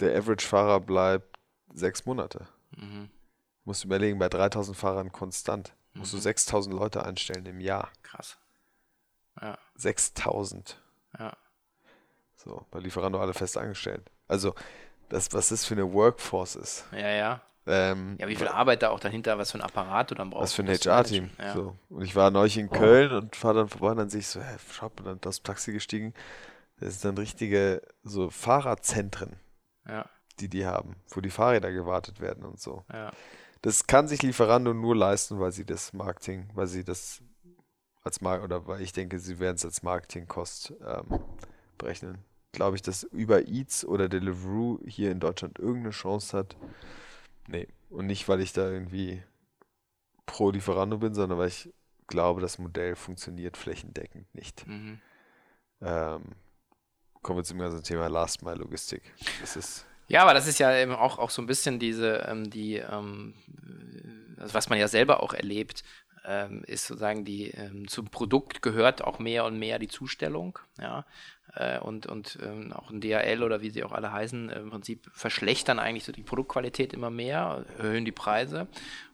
[0.00, 1.38] der Average-Fahrer bleibt
[1.74, 2.46] sechs Monate.
[2.76, 3.10] Mhm.
[3.64, 6.18] Musst du überlegen, bei 3000 Fahrern konstant musst mhm.
[6.18, 7.90] du 6000 Leute einstellen im Jahr.
[8.02, 8.38] Krass.
[9.40, 9.58] Ja.
[9.76, 10.80] 6000.
[11.18, 11.36] Ja.
[12.36, 14.10] So, bei Lieferando alle fest angestellt.
[14.28, 14.54] Also,
[15.10, 16.86] das, was das für eine Workforce ist.
[16.92, 17.40] Ja, ja.
[17.66, 20.42] Ähm, ja, wie viel Arbeit da auch dahinter, was für ein Apparat du dann brauchst.
[20.44, 21.30] Was für ein HR-Team.
[21.38, 21.52] Ja.
[21.52, 21.76] So.
[21.90, 24.40] Und ich war neulich in Köln und fahre dann vorbei und dann sehe ich so,
[24.40, 26.14] hä, schau, und dann das Taxi gestiegen.
[26.78, 29.36] Das sind dann richtige so Fahrerzentren,
[29.86, 30.06] ja.
[30.40, 32.84] die die haben, wo die Fahrräder gewartet werden und so.
[32.90, 33.10] Ja.
[33.60, 37.22] Das kann sich Lieferando nur leisten, weil sie das Marketing, weil sie das
[38.02, 41.20] als Markt oder weil ich denke, sie werden es als Marketingkost ähm,
[41.76, 42.24] berechnen.
[42.52, 46.56] Glaube ich, dass über Eats oder Deliveroo hier in Deutschland irgendeine Chance hat,
[47.50, 47.68] Nee.
[47.88, 49.22] Und nicht, weil ich da irgendwie
[50.26, 51.72] pro Lieferando bin, sondern weil ich
[52.06, 54.66] glaube, das Modell funktioniert flächendeckend nicht.
[54.66, 55.00] Mhm.
[55.80, 56.22] Ähm,
[57.22, 59.02] kommen wir zum ganzen Thema Last Mile Logistik.
[59.40, 62.50] Das ist ja, aber das ist ja eben auch, auch so ein bisschen diese, ähm,
[62.50, 63.34] die, ähm,
[64.38, 65.84] also was man ja selber auch erlebt,
[66.24, 71.06] ähm, ist sozusagen die, ähm, zum Produkt gehört auch mehr und mehr die Zustellung, ja.
[71.54, 75.10] Äh, und, und ähm, auch ein DHL oder wie sie auch alle heißen, im Prinzip
[75.12, 78.68] verschlechtern eigentlich so die Produktqualität immer mehr, erhöhen die Preise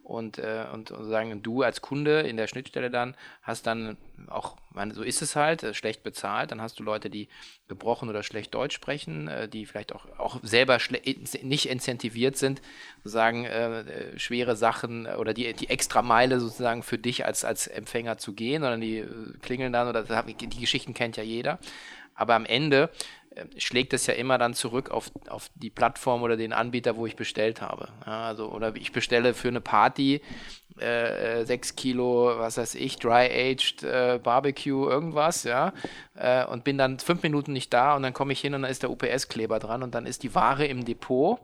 [0.07, 3.96] und, äh, und, und sagen, du als Kunde in der Schnittstelle dann hast dann
[4.29, 7.29] auch, meine, so ist es halt, äh, schlecht bezahlt, dann hast du Leute, die
[7.66, 10.79] gebrochen oder schlecht Deutsch sprechen, äh, die vielleicht auch, auch selber
[11.42, 12.62] nicht incentiviert sind,
[12.99, 17.66] sozusagen äh, äh, schwere Sachen oder die, die extra Meile sozusagen für dich als, als
[17.66, 19.09] Empfänger zu gehen, sondern die äh,
[19.42, 21.59] klingeln dann oder die Geschichten kennt ja jeder.
[22.16, 22.90] Aber amEnde
[23.37, 27.07] äh, schlägt es ja immer dann zurück auf, auf die Plattform oder den Anbieter, wo
[27.07, 27.88] ich bestellt habe.
[28.05, 30.22] Ja, also, oder ich bestelle für eine Party
[30.79, 35.72] äh, 6 äh, Kilo, was weiß ich, Dry-Aged äh, Barbecue, irgendwas, ja,
[36.14, 38.70] äh, und bin dann fünf Minuten nicht da und dann komme ich hin und dann
[38.70, 41.40] ist der UPS-Kleber dran und dann ist die Ware im Depot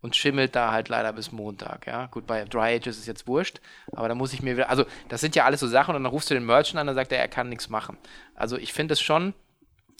[0.00, 2.06] und schimmelt da halt leider bis Montag, ja.
[2.06, 3.60] Gut, bei Dry Age ist es jetzt wurscht,
[3.92, 6.12] aber da muss ich mir wieder, also das sind ja alles so Sachen und dann
[6.12, 7.96] rufst du den Merchant an, dann sagt er, er kann nichts machen.
[8.34, 9.34] Also ich finde es schon,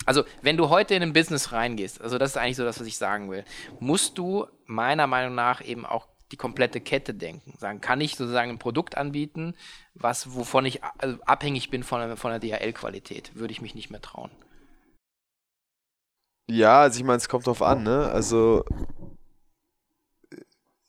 [0.07, 2.87] also, wenn du heute in ein Business reingehst, also das ist eigentlich so das, was
[2.87, 3.45] ich sagen will,
[3.81, 7.55] musst du meiner Meinung nach eben auch die komplette Kette denken.
[7.59, 9.55] Sagen, kann ich sozusagen ein Produkt anbieten,
[9.95, 13.35] was, wovon ich also abhängig bin von, von der DHL-Qualität?
[13.35, 14.31] Würde ich mich nicht mehr trauen.
[16.51, 18.11] Ja, also ich meine, es kommt drauf an, ne?
[18.11, 18.65] Also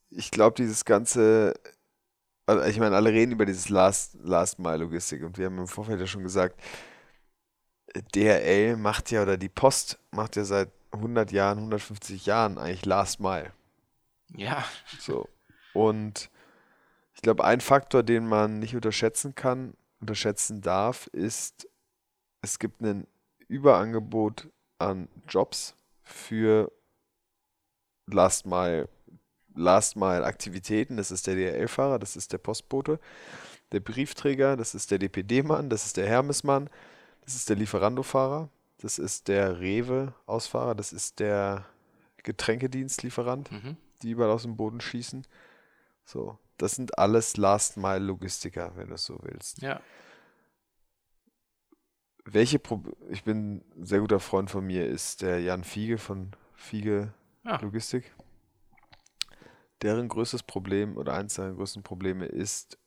[0.09, 1.53] ich glaube, dieses ganze,
[2.45, 5.67] also ich meine, alle reden über dieses Last, Last Mile Logistik und wir haben im
[5.67, 6.59] Vorfeld ja schon gesagt,
[8.01, 13.19] DHL macht ja, oder die Post macht ja seit 100 Jahren, 150 Jahren eigentlich Last
[13.19, 13.51] Mile.
[14.35, 14.63] Ja.
[14.99, 15.27] So.
[15.73, 16.29] Und
[17.15, 21.67] ich glaube, ein Faktor, den man nicht unterschätzen kann, unterschätzen darf, ist,
[22.41, 23.07] es gibt ein
[23.47, 26.71] Überangebot an Jobs für
[28.07, 28.89] Last Mile,
[29.55, 30.97] Last Mile Aktivitäten.
[30.97, 32.99] Das ist der DHL-Fahrer, das ist der Postbote,
[33.71, 36.69] der Briefträger, das ist der DPD-Mann, das ist der Hermes-Mann
[37.25, 38.49] das ist der Lieferando-Fahrer.
[38.79, 40.75] Das ist der Rewe-Ausfahrer.
[40.75, 41.65] Das ist der
[42.23, 43.77] Getränkedienstlieferant, mhm.
[44.01, 45.25] die überall aus dem Boden schießen.
[46.05, 49.61] So, das sind alles Last-Mile-Logistiker, wenn du es so willst.
[49.61, 49.81] Ja.
[52.25, 56.31] Welche Pro ich bin ein sehr guter Freund von mir, ist der Jan Fiege von
[56.53, 57.13] Fiege
[57.43, 57.59] ja.
[57.61, 58.13] Logistik.
[59.81, 62.77] Deren größtes Problem oder eines seiner größten Probleme ist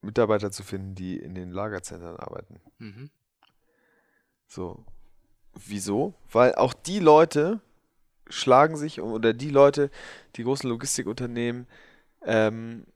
[0.00, 2.60] Mitarbeiter zu finden, die in den Lagerzentren arbeiten.
[2.78, 3.10] Mhm.
[4.46, 4.84] So.
[5.54, 6.14] Wieso?
[6.30, 7.60] Weil auch die Leute
[8.28, 9.90] schlagen sich, oder die Leute,
[10.36, 11.66] die großen Logistikunternehmen,
[12.22, 12.86] ähm,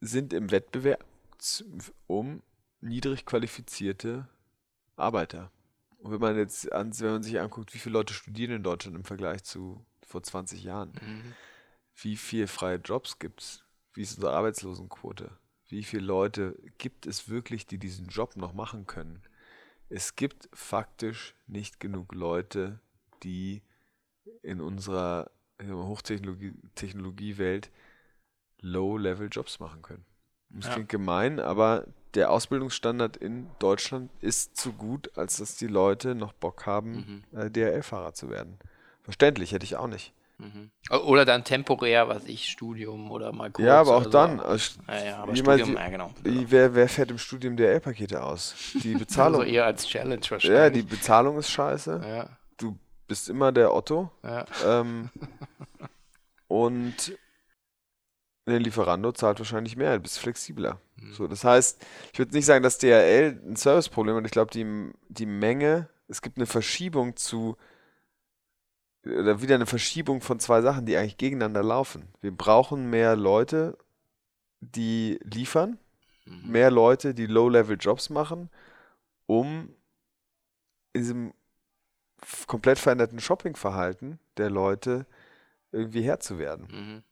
[0.00, 1.04] sind im Wettbewerb
[2.06, 2.42] um
[2.80, 4.28] niedrig qualifizierte
[4.96, 5.50] Arbeiter.
[5.98, 8.96] Und wenn man jetzt an, wenn man sich anguckt, wie viele Leute studieren in Deutschland
[8.96, 11.34] im Vergleich zu vor 20 Jahren, Mhm.
[11.96, 13.64] wie viele freie Jobs gibt es?
[13.92, 15.30] Wie ist unsere Arbeitslosenquote?
[15.70, 19.22] Wie viele Leute gibt es wirklich, die diesen Job noch machen können?
[19.88, 22.80] Es gibt faktisch nicht genug Leute,
[23.22, 23.62] die
[24.42, 25.30] in unserer
[25.62, 27.70] Hochtechnologie-Welt
[28.60, 30.04] Low-Level-Jobs machen können.
[30.50, 30.72] Das Ja.
[30.74, 36.32] klingt gemein, aber der Ausbildungsstandard in Deutschland ist zu gut, als dass die Leute noch
[36.32, 37.38] Bock haben, Mhm.
[37.38, 38.58] äh, DHL-Fahrer zu werden.
[39.02, 40.12] Verständlich, hätte ich auch nicht.
[40.40, 40.70] Mhm.
[41.06, 43.66] Oder dann temporär, was ich, Studium oder mal kurz.
[43.66, 44.38] ja, aber auch dann.
[44.38, 44.44] So.
[44.44, 46.14] Also, Ja, ja, aber Studium, ja, genau.
[46.22, 48.54] Wer, wer fährt im Studium DHL-Pakete aus?
[48.82, 49.40] Die Bezahlung.
[49.42, 50.86] Also eher als Challenge ja, die wahrscheinlich.
[50.86, 52.00] Bezahlung ist scheiße.
[52.04, 54.10] Ja, Du bist immer der Otto.
[54.24, 54.44] ja.
[54.64, 55.10] Ähm,
[56.48, 57.16] und
[58.46, 60.80] der Lieferando zahlt wahrscheinlich mehr, du bist flexibler.
[60.96, 61.12] Mhm.
[61.12, 64.24] So, das heißt, ich würde nicht sagen, dass DHL ein Serviceproblem hat.
[64.26, 67.56] Ich glaube, die, die Menge, es gibt eine Verschiebung zu,
[69.04, 72.08] oder wieder eine Verschiebung von zwei Sachen, die eigentlich gegeneinander laufen.
[72.20, 73.78] Wir brauchen mehr Leute,
[74.60, 75.78] die liefern,
[76.26, 76.50] Mhm.
[76.52, 78.50] mehr Leute, die Low-Level-Jobs machen,
[79.26, 79.74] um
[80.92, 81.34] in diesem
[82.46, 85.06] komplett veränderten Shoppingverhalten der Leute
[85.72, 86.68] irgendwie Herr zu werden.
[86.70, 87.02] Mhm.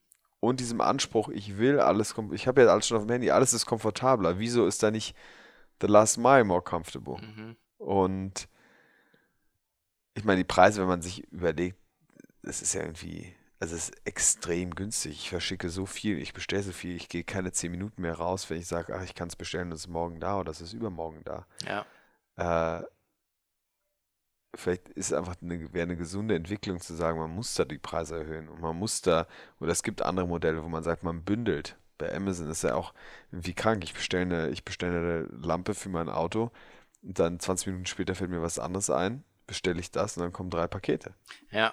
[0.40, 3.52] Und diesem Anspruch, ich will alles, ich habe ja alles schon auf dem Handy, alles
[3.52, 4.38] ist komfortabler.
[4.38, 5.16] Wieso ist da nicht
[5.80, 7.16] the last mile more comfortable?
[7.16, 7.56] Mhm.
[7.78, 8.48] Und
[10.18, 11.78] ich meine, die Preise, wenn man sich überlegt,
[12.42, 15.12] das ist ja irgendwie, also es ist extrem günstig.
[15.12, 18.50] Ich verschicke so viel, ich bestelle so viel, ich gehe keine zehn Minuten mehr raus,
[18.50, 20.72] wenn ich sage, ach, ich kann es bestellen, das ist morgen da oder das ist
[20.72, 21.46] übermorgen da.
[21.66, 22.78] Ja.
[22.80, 22.84] Äh,
[24.54, 28.16] vielleicht ist einfach eine, wäre eine gesunde Entwicklung zu sagen, man muss da die Preise
[28.18, 29.26] erhöhen und man muss da,
[29.60, 31.76] oder es gibt andere Modelle, wo man sagt, man bündelt.
[31.98, 32.94] Bei Amazon ist ja auch
[33.32, 33.82] irgendwie krank.
[33.82, 36.52] Ich bestelle eine, ich bestelle eine Lampe für mein Auto
[37.02, 40.32] und dann 20 Minuten später fällt mir was anderes ein, bestelle ich das und dann
[40.32, 41.14] kommen drei Pakete.
[41.50, 41.72] Ja,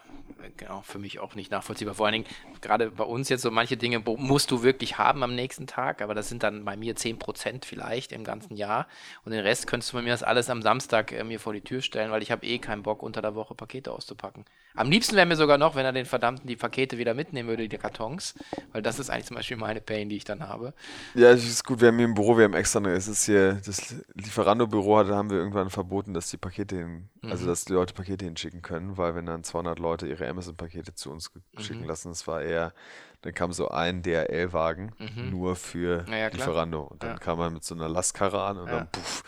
[0.58, 1.94] genau, für mich auch nicht nachvollziehbar.
[1.94, 2.26] Vor allen Dingen,
[2.62, 6.16] gerade bei uns jetzt so manche Dinge musst du wirklich haben am nächsten Tag, aber
[6.16, 8.88] das sind dann bei mir 10% vielleicht im ganzen Jahr.
[9.26, 11.62] Und den Rest könntest du bei mir das alles am Samstag äh, mir vor die
[11.62, 14.46] Tür stellen, weil ich habe eh keinen Bock, unter der Woche Pakete auszupacken.
[14.74, 17.70] Am liebsten wäre mir sogar noch, wenn er den verdammten die Pakete wieder mitnehmen würde,
[17.70, 18.36] die Kartons,
[18.72, 20.74] weil das ist eigentlich zum Beispiel meine Pain, die ich dann habe.
[21.14, 23.62] Ja, es ist gut, wir haben hier im Büro, wir haben extra, es ist hier,
[23.66, 27.50] das Lieferando-Büro, da haben wir irgendwann verboten, dass die Pakete hin, also Mhm.
[27.66, 31.32] Dass die Leute Pakete hinschicken können, weil wenn dann 200 Leute ihre Amazon-Pakete zu uns
[31.34, 31.60] Mhm.
[31.62, 32.74] schicken lassen, das war eher,
[33.22, 35.30] dann kam so ein DHL-Wagen Mhm.
[35.32, 36.30] nur für Ja.
[36.30, 37.18] Lieferando und dann Ja.
[37.18, 39.24] kam man mit so einer Lastkarre an und dann puff.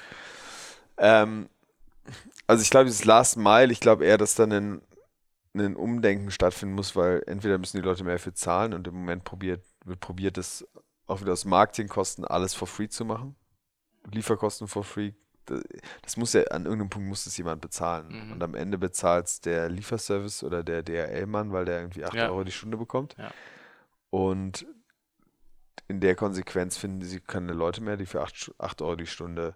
[1.00, 1.50] Ähm,
[2.46, 4.82] also ich glaube, dieses Last Mile, ich glaube eher, dass dann ein,
[5.56, 9.24] ein Umdenken stattfinden muss, weil entweder müssen die Leute mehr für zahlen und im Moment
[9.24, 10.64] probiert, wird probiert, das
[11.08, 13.36] auch wieder aus Marketingkosten alles for free zu machen.
[14.12, 15.14] Lieferkosten for free.
[16.02, 18.26] Das, muss ja, an irgendeinem Punkt muss es jemand bezahlen.
[18.28, 18.32] Mhm.
[18.34, 22.30] Und am Ende bezahlt es der Lieferservice oder der DHL-Mann, weil der irgendwie 8 Ja.
[22.30, 23.16] Euro die Stunde bekommt.
[23.18, 23.32] Ja.
[24.10, 24.66] Und
[25.88, 29.56] in der Konsequenz finden sie keine Leute mehr, die für 8, 8 Euro die Stunde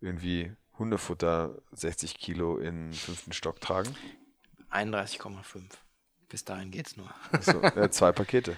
[0.00, 3.94] irgendwie Hundefutter 60 Kilo in fünften Stock tragen.
[4.70, 5.62] 31,5.
[6.28, 7.12] Bis dahin geht's nur.
[7.32, 8.56] Also, ja, zwei Pakete.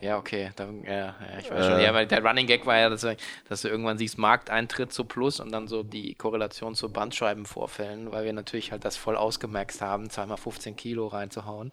[0.00, 0.50] Ja, okay.
[0.56, 1.70] Dann, ja, ja, ich weiß Äh.
[1.70, 1.80] schon.
[1.80, 3.16] Ja, weil der Running Gag war ja, dass, du-
[3.48, 8.24] dass du irgendwann siehst, Markteintritt zu Plus und dann so die Korrelation zu Bandscheibenvorfällen, weil
[8.24, 11.72] wir natürlich halt das voll ausgemaxt haben, zweimal 15 Kilo reinzuhauen.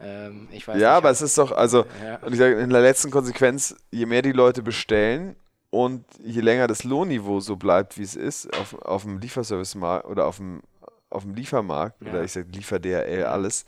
[0.00, 2.16] Ähm, ich weiß Ja, nicht, aber es ist doch, also, Ja.
[2.18, 5.36] und ich sage, in der letzten Konsequenz, je mehr die Leute bestellen
[5.70, 10.26] und je länger das Lohnniveau so bleibt, wie es ist, auf, auf dem Lieferservice-Markt oder
[10.26, 10.62] auf dem,
[11.10, 12.10] auf dem Liefermarkt, Ja.
[12.10, 13.64] oder ich sage Liefer-DHL, alles,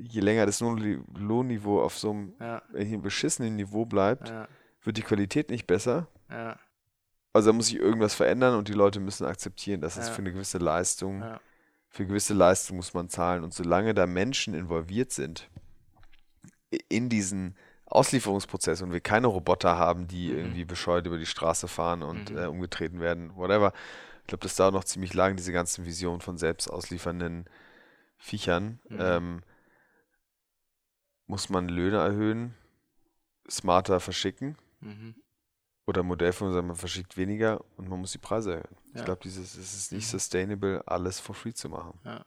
[0.00, 4.48] je länger das Lohn Lohnniveau auf so einem Ja, äh, beschissenen Niveau bleibt, ja,
[4.82, 6.06] wird die Qualität nicht besser.
[6.30, 6.58] ja,
[7.32, 10.32] Also da muss sich irgendwas verändern und die Leute müssen akzeptieren, dass es für eine
[10.32, 11.24] gewisse Leistung,
[11.88, 13.42] für gewisse Leistung muss man zahlen.
[13.44, 15.48] Und solange da Menschen involviert sind
[16.88, 20.38] in diesen Auslieferungsprozess und wir keine Roboter haben, die Mhm.
[20.38, 22.38] irgendwie bescheuert über die Straße fahren und Mhm.
[22.38, 23.72] äh, umgetreten werden, whatever.
[24.22, 27.46] Ich glaube, das dauert noch ziemlich lang, diese ganzen Visionen von selbst ausliefernden
[28.18, 28.78] Viechern.
[28.90, 28.96] Mhm.
[29.00, 29.40] Ähm,
[31.28, 32.54] muss man Löhne erhöhen,
[33.48, 35.14] smarter verschicken Mhm.
[35.86, 38.76] oder Modellfirmen sagen, man verschickt weniger und man muss die Preise erhöhen.
[38.92, 39.04] Ich Ja.
[39.04, 40.10] glaube, dieses es ist nicht Mhm.
[40.18, 41.98] sustainable, alles for free zu machen.
[42.04, 42.24] Ja.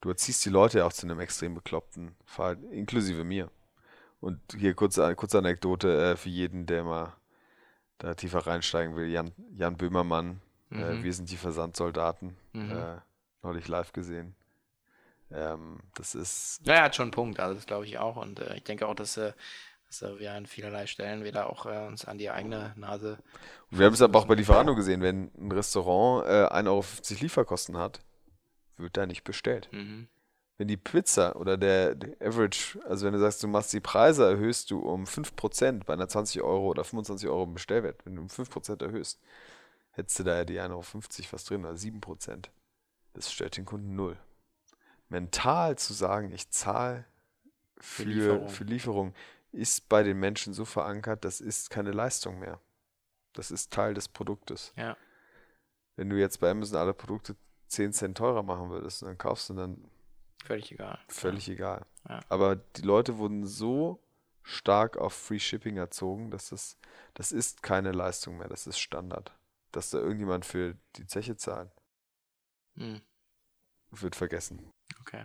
[0.00, 3.50] Du erziehst die Leute ja auch zu einem extrem bekloppten Verhalten, inklusive mir.
[4.20, 7.12] Und hier kurze, kurze Anekdote äh, für jeden, der mal
[7.98, 9.06] da tiefer reinsteigen will.
[9.08, 10.40] Jan, Jan Böhmermann,
[10.70, 11.02] äh, Mhm.
[11.02, 12.70] Wir sind die Versandsoldaten, Mhm.
[12.70, 12.96] äh,
[13.42, 14.34] neulich live gesehen.
[15.32, 18.16] Ähm, das ist, Ja, er hat schon einen Punkt, also das glaube ich auch.
[18.16, 19.32] Und äh, ich denke auch, dass, äh,
[19.86, 23.18] dass äh, wir an vielerlei Stellen wieder auch äh, uns an die eigene Nase.
[23.70, 26.84] Und wir haben es aber auch bei Lieferando gesehen, wenn ein Restaurant äh, 1,50 Euro
[27.20, 28.00] Lieferkosten hat,
[28.76, 29.68] wird da nicht bestellt.
[29.72, 30.08] Mhm.
[30.58, 34.24] Wenn die Pizza oder der, der Average, also wenn du sagst, du machst die Preise,
[34.24, 38.28] erhöhst du um 5% bei einer 20 Euro oder 25 Euro Bestellwert, wenn du um
[38.28, 39.20] 5% erhöhst,
[39.90, 40.82] hättest du da ja die 1,50 Euro
[41.32, 42.46] was drin, oder 7%.
[43.12, 44.16] Das stört den Kunden null.
[45.08, 47.04] Mental zu sagen, ich zahle
[47.78, 48.48] für, Lieferung.
[48.48, 49.14] für Lieferung,
[49.52, 52.60] ist bei den Menschen so verankert, das ist keine Leistung mehr.
[53.32, 54.72] Das ist Teil des Produktes.
[54.76, 54.96] Ja.
[55.96, 57.36] Wenn du jetzt bei Amazon alle Produkte
[57.68, 59.90] 10 Cent teurer machen würdest, dann kaufst du dann
[60.44, 60.98] Völlig egal.
[61.08, 61.84] völlig egal.
[62.08, 62.20] Ja.
[62.28, 64.02] Aber die Leute wurden so
[64.42, 66.76] stark auf Free Shipping erzogen, dass das,
[67.14, 69.32] das ist keine Leistung mehr, das ist Standard.
[69.72, 71.70] Dass da irgendjemand für die Zeche zahlt,
[72.74, 73.00] Mhm.
[73.90, 74.70] Wird vergessen.
[75.00, 75.24] Okay.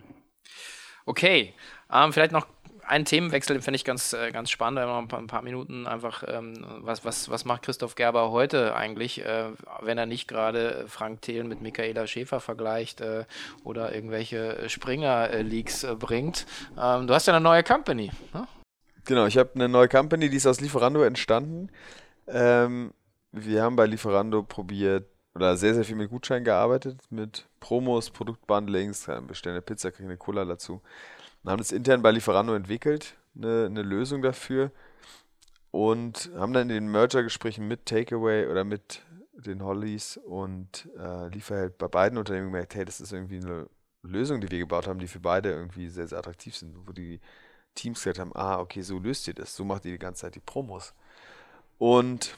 [1.04, 1.54] Okay,
[1.90, 2.46] ähm, vielleicht noch
[2.86, 4.84] einen Themenwechsel, den finde ich ganz, äh, ganz spannend.
[4.86, 8.74] Noch ein paar, ein paar Minuten einfach, ähm, was, was, was macht Christoph Gerber heute
[8.74, 9.50] eigentlich, äh,
[9.80, 13.24] wenn er nicht gerade Frank Thelen mit Michaela Schäfer vergleicht äh,
[13.64, 16.46] oder irgendwelche Springer-Leaks äh, bringt.
[16.78, 18.10] Ähm, du hast ja eine neue Company.
[18.34, 18.46] Ne?
[19.04, 21.70] Genau, ich habe eine neue Company, die ist aus Lieferando entstanden.
[22.28, 22.92] Ähm,
[23.32, 29.08] wir haben bei Lieferando probiert oder sehr, sehr viel mit Gutscheinen gearbeitet, mit Promos, Produktbundlings,
[29.26, 30.82] bestellen eine Pizza, kriegen eine Cola dazu.
[31.42, 34.70] Und haben das intern bei Lieferando entwickelt, eine, eine Lösung dafür
[35.70, 39.02] und haben dann in den Merger-Gesprächen mit Takeaway oder mit
[39.32, 43.66] den Hollys und äh, Lieferheld bei beiden Unternehmen gemerkt, hey, das ist irgendwie eine
[44.02, 47.20] Lösung, die wir gebaut haben, die für beide irgendwie sehr, sehr attraktiv sind, wo die
[47.74, 50.34] Teams gesagt haben, ah, okay, so löst ihr das, so macht ihr die ganze Zeit
[50.34, 50.94] die Promos.
[51.78, 52.36] Und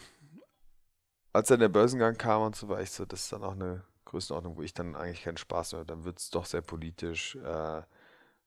[1.34, 3.82] als dann der Börsengang kam und so, war ich so, das ist dann auch eine
[4.06, 5.86] Größenordnung, wo ich dann eigentlich keinen Spaß mehr habe.
[5.88, 7.82] Dann wird es doch sehr politisch, äh,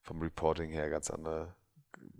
[0.02, 1.54] vom Reporting her ganz andere.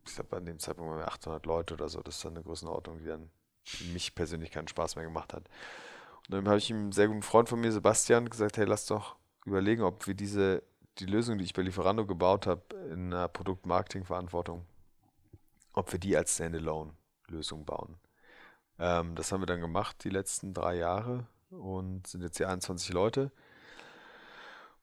[0.06, 2.02] Ich glaube, an dem Zeitpunkt waren wir 800 Leute oder so.
[2.02, 3.30] Das ist dann eine Größenordnung, die dann
[3.64, 5.48] für mich persönlich keinen Spaß mehr gemacht hat.
[6.28, 9.16] Und dann habe ich einem sehr guten Freund von mir, Sebastian, gesagt, hey, lass doch
[9.46, 10.64] überlegen, ob wir diese,
[11.00, 14.66] die Lösung, die ich bei Lieferando gebaut habe, in einer Produktmarketingverantwortung,
[15.72, 17.96] ob wir die als Standalone-Lösung bauen.
[18.80, 22.94] Ähm, das haben wir dann gemacht die letzten drei Jahre und sind jetzt hier 21
[22.94, 23.32] Leute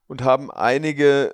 [0.09, 1.33] und haben einige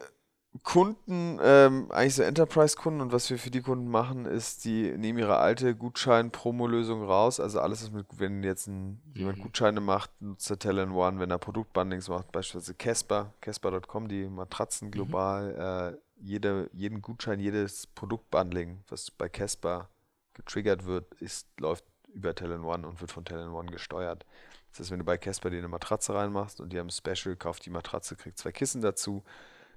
[0.64, 5.20] Kunden, ähm, eigentlich so Enterprise-Kunden und was wir für die Kunden machen, ist, die nehmen
[5.20, 7.38] ihre alte Gutschein-Promo-Lösung raus.
[7.38, 9.42] Also alles, was mit, wenn jetzt ein, jemand Mhm.
[9.42, 14.90] Gutscheine macht, nutzt er Talent One, wenn er Produktbundlings macht, beispielsweise Casper, Casper.com, die Matratzen
[14.90, 19.88] global, äh, jede, jeden Gutschein, jedes Produktbundling, was bei Casper
[20.34, 21.84] getriggert wird, ist, läuft
[22.14, 24.24] über Talent One und wird von Talent One gesteuert.
[24.70, 27.66] Das heißt, wenn du bei Casper dir eine Matratze reinmachst und die haben Special, kauft
[27.66, 29.24] die Matratze, kriegt zwei Kissen dazu,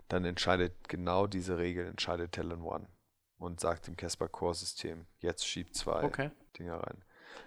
[0.08, 2.88] dann entscheidet genau diese Regel, entscheidet Talent One
[3.38, 6.32] und sagt dem Casper Core System, jetzt schieb zwei Okay.
[6.58, 7.04] Dinger rein.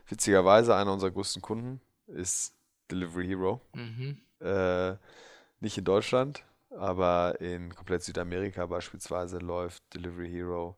[0.08, 2.54] Witzigerweise, einer unserer größten Kunden ist
[2.90, 3.60] Delivery Hero.
[3.74, 4.20] Mhm.
[4.40, 4.96] Äh,
[5.60, 10.76] nicht in Deutschland, aber in komplett Südamerika beispielsweise läuft Delivery Hero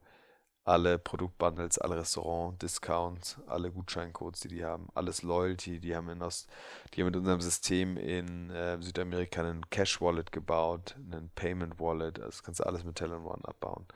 [0.69, 6.49] alle Produktbundles, alle Restaurant-Discounts, alle Gutscheincodes, die die haben, alles Loyalty, die haben, in Ost,
[6.95, 12.43] die haben mit unserem System in äh, Südamerika einen Cash-Wallet gebaut, einen Payment-Wallet, also das
[12.43, 13.87] kannst du alles mit Talent One abbauen,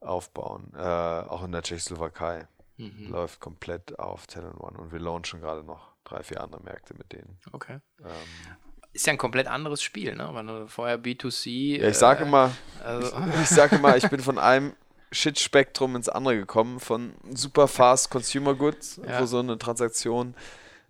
[0.00, 3.10] aufbauen, äh, auch in der Tschechoslowakei Mhm.
[3.12, 7.12] läuft komplett auf Talent One und wir launchen gerade noch drei, vier andere Märkte mit
[7.12, 7.38] denen.
[7.52, 7.78] Okay.
[8.00, 8.08] Ähm,
[8.94, 10.30] Ist ja ein komplett anderes Spiel, ne?
[10.32, 11.78] Wenn du vorher B2C.
[11.80, 12.50] ja, ich sage äh, immer,
[12.82, 14.74] Also, ich sage immer, ich bin von einem
[15.12, 19.20] Shit-Spektrum ins andere gekommen, von super fast Consumer Goods, Ja.
[19.20, 20.34] wo so eine Transaktion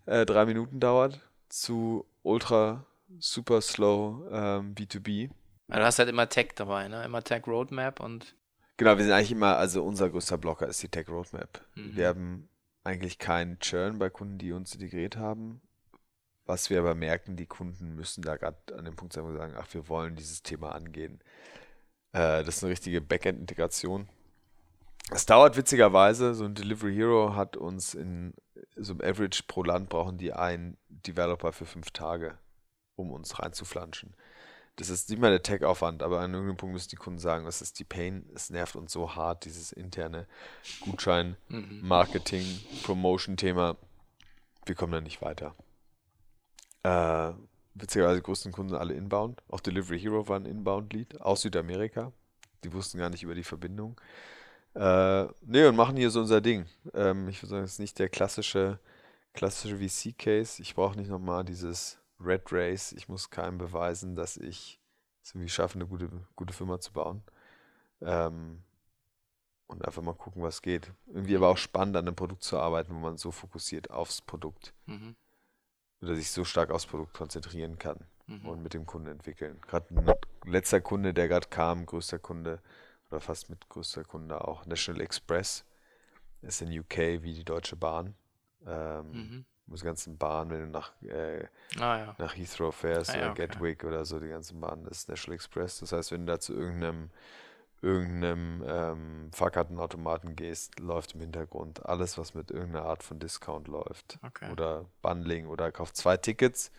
[0.06, 2.84] äh, drei Minuten dauert, zu ultra
[3.18, 5.30] super slow ähm, B2B.
[5.68, 7.04] Ja, du hast halt immer Tech dabei, ne?
[7.04, 8.34] Immer Tech Roadmap und.
[8.78, 11.60] Genau, wir sind eigentlich immer, also unser größter Blocker ist die Tech Roadmap.
[11.74, 11.96] Mhm.
[11.96, 12.48] Wir haben
[12.84, 15.60] eigentlich keinen Churn bei Kunden, die uns integriert haben.
[16.46, 19.36] Was wir aber merken, die Kunden müssen da gerade an dem Punkt sein, wo sie
[19.38, 21.20] sagen, ach, wir wollen dieses Thema angehen.
[22.12, 24.08] Äh, das ist eine richtige Backend-Integration.
[25.10, 28.34] Es dauert witzigerweise, so ein Delivery Hero hat uns in
[28.76, 32.38] so einem Average pro Land brauchen die einen Developer für fünf Tage,
[32.96, 34.14] um uns reinzuflanschen.
[34.76, 37.60] Das ist nicht mal der Tech-Aufwand, aber an irgendeinem Punkt müssen die Kunden sagen, das
[37.60, 40.26] ist die Pain, es nervt uns so hart, dieses interne
[40.80, 41.80] Gutschein, Mhm.
[41.82, 42.46] Marketing,
[42.82, 43.76] Promotion-Thema.
[44.64, 45.54] Wir kommen da nicht weiter.
[46.84, 47.32] Äh,
[47.74, 49.42] witzigerweise größten Kunden alle inbound.
[49.48, 52.12] Auch Delivery Hero war ein Inbound-Lead aus Südamerika.
[52.64, 54.00] Die wussten gar nicht über die Verbindung.
[54.74, 56.66] Äh, nee, und machen hier so unser Ding.
[56.94, 58.78] Ähm, ich würde sagen, es ist nicht der klassische
[59.32, 60.60] klassische VC-Case.
[60.62, 62.92] Ich brauche nicht nochmal dieses Red Race.
[62.92, 64.80] Ich muss keinem beweisen, dass ich
[65.22, 67.22] es irgendwie schaffe, eine gute, gute Firma zu bauen.
[68.00, 68.62] Ähm,
[69.66, 70.92] und einfach mal gucken, was geht.
[71.06, 74.74] Irgendwie aber auch spannend, an einem Produkt zu arbeiten, wo man so fokussiert aufs Produkt
[74.86, 75.16] Mhm.
[76.02, 78.48] Oder sich so stark aufs Produkt konzentrieren kann Mhm.
[78.48, 79.60] und mit dem Kunden entwickeln.
[79.66, 79.86] Gerade
[80.44, 82.60] letzter Kunde, der gerade kam, größter Kunde
[83.10, 85.64] oder fast mit größter Kunde auch, National Express,
[86.42, 88.14] ist in UK wie die Deutsche Bahn.
[88.66, 89.44] Ähm, Mhm.
[89.66, 91.46] Diese ganzen Bahnen, wenn du nach, äh,
[91.78, 92.14] Ah ja.
[92.18, 93.46] nach Heathrow fährst Ah ja, oder okay.
[93.46, 95.78] Gatwick oder so, die ganzen Bahnen, das ist National Express.
[95.80, 97.10] Das heißt, wenn du da zu irgendeinem,
[97.82, 104.18] irgendeinem ähm, Fahrkartenautomaten gehst, läuft im Hintergrund alles, was mit irgendeiner Art von Discount läuft.
[104.22, 104.50] Okay.
[104.52, 106.70] Oder Bundling oder kauft zwei Tickets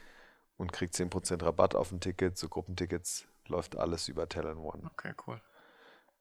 [0.58, 4.90] und kriegt 10% Rabatt auf ein Ticket, so Gruppentickets, läuft alles über Talon One.
[4.94, 5.42] Okay, cool.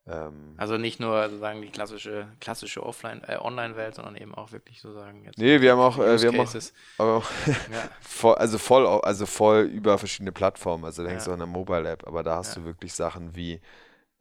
[0.07, 4.81] Ähm, Also nicht nur sozusagen die klassische, klassische Offline, äh, Online-Welt, sondern eben auch wirklich
[4.81, 6.55] sozusagen jetzt nee, wir haben auch, äh, wir haben auch,
[6.99, 7.31] auch
[7.73, 7.89] Ja.
[8.01, 10.85] voll, also voll, also voll über verschiedene Plattformen.
[10.85, 11.31] Also da hängst Ja.
[11.31, 12.63] du an der Mobile-App, aber da hast Ja.
[12.63, 13.61] du wirklich Sachen wie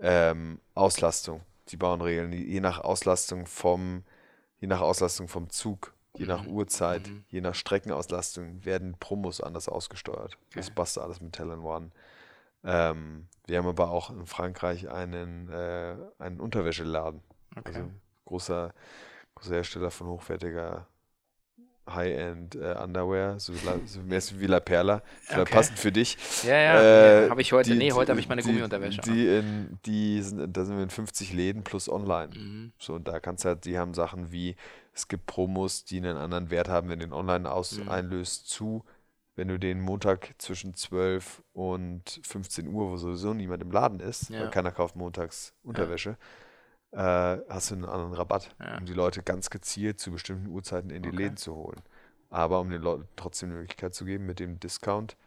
[0.01, 1.41] ähm, Auslastung.
[1.69, 4.03] Die bauen Regeln, die- je nach Auslastung vom,
[4.59, 6.51] je nach Auslastung vom Zug, je nach Mhm.
[6.51, 7.23] Uhrzeit, Mhm.
[7.29, 10.37] je nach Streckenauslastung werden Promos anders ausgesteuert.
[10.53, 10.75] Das Okay.
[10.75, 11.91] passt alles mit Talon One.
[12.63, 17.21] Ähm, wir haben aber auch in Frankreich einen, äh, einen Unterwäscheladen.
[17.55, 17.61] Okay.
[17.79, 17.91] Also
[18.25, 18.73] großer,
[19.35, 20.87] großer Hersteller von hochwertiger
[21.89, 23.53] High-End äh, Underwear, so,
[23.85, 25.01] so mehr so wie La Perla.
[25.21, 25.53] Vielleicht Okay.
[25.53, 26.17] passend für dich.
[26.43, 27.29] ja, ja, Äh, ja.
[27.29, 27.71] habe ich heute.
[27.71, 29.01] die- nee, heute habe ich meine die- Gummiunterwäsche.
[29.01, 32.33] Die, in, die sind, da sind wir in 50 Läden plus online.
[32.35, 32.71] Mhm.
[32.77, 34.55] So, und da kannst du halt, die haben Sachen wie,
[34.93, 37.89] es gibt Promos, die einen anderen Wert haben, wenn du den online aus Mhm.
[37.89, 38.83] einlöst, zu,
[39.35, 44.29] wenn du den Montag zwischen 12 und 15 Uhr, wo sowieso niemand im Laden ist,
[44.29, 44.41] Ja.
[44.41, 46.17] weil keiner kauft montags Unterwäsche,
[46.91, 46.97] äh,
[47.49, 48.77] hast du einen anderen Rabatt, Ja.
[48.77, 51.17] um die Leute ganz gezielt zu bestimmten Uhrzeiten in die Okay.
[51.17, 51.81] Läden zu holen.
[52.29, 55.17] Aber um den Leuten trotzdem die Möglichkeit zu geben, mit dem Discount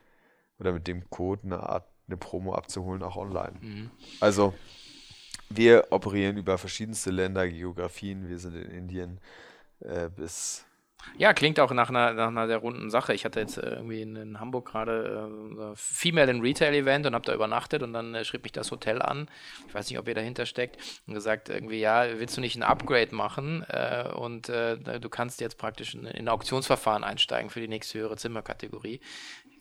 [0.59, 3.59] oder mit dem Code eine Art, eine Promo abzuholen, auch online.
[3.61, 3.91] Mhm.
[4.21, 4.55] Also,
[5.51, 8.29] wir operieren über verschiedenste Länder, Geografien.
[8.29, 9.21] Wir sind in Indien
[9.81, 10.65] äh, bis.
[11.17, 13.15] Ja, klingt auch nach einer, nach einer sehr runden Sache.
[13.15, 15.29] Ich hatte jetzt äh, irgendwie in, in Hamburg gerade
[15.59, 18.53] äh, ein Female in Retail Event und habe da übernachtet und dann äh, schrieb mich
[18.53, 19.29] das Hotel an.
[19.69, 20.77] Ich weiß nicht, ob ihr dahinter steckt
[21.07, 25.41] und gesagt irgendwie, ja, willst du nicht ein Upgrade machen äh, und äh, du kannst
[25.41, 29.01] jetzt praktisch in, in ein Auktionsverfahren einsteigen für die nächste höhere Zimmerkategorie.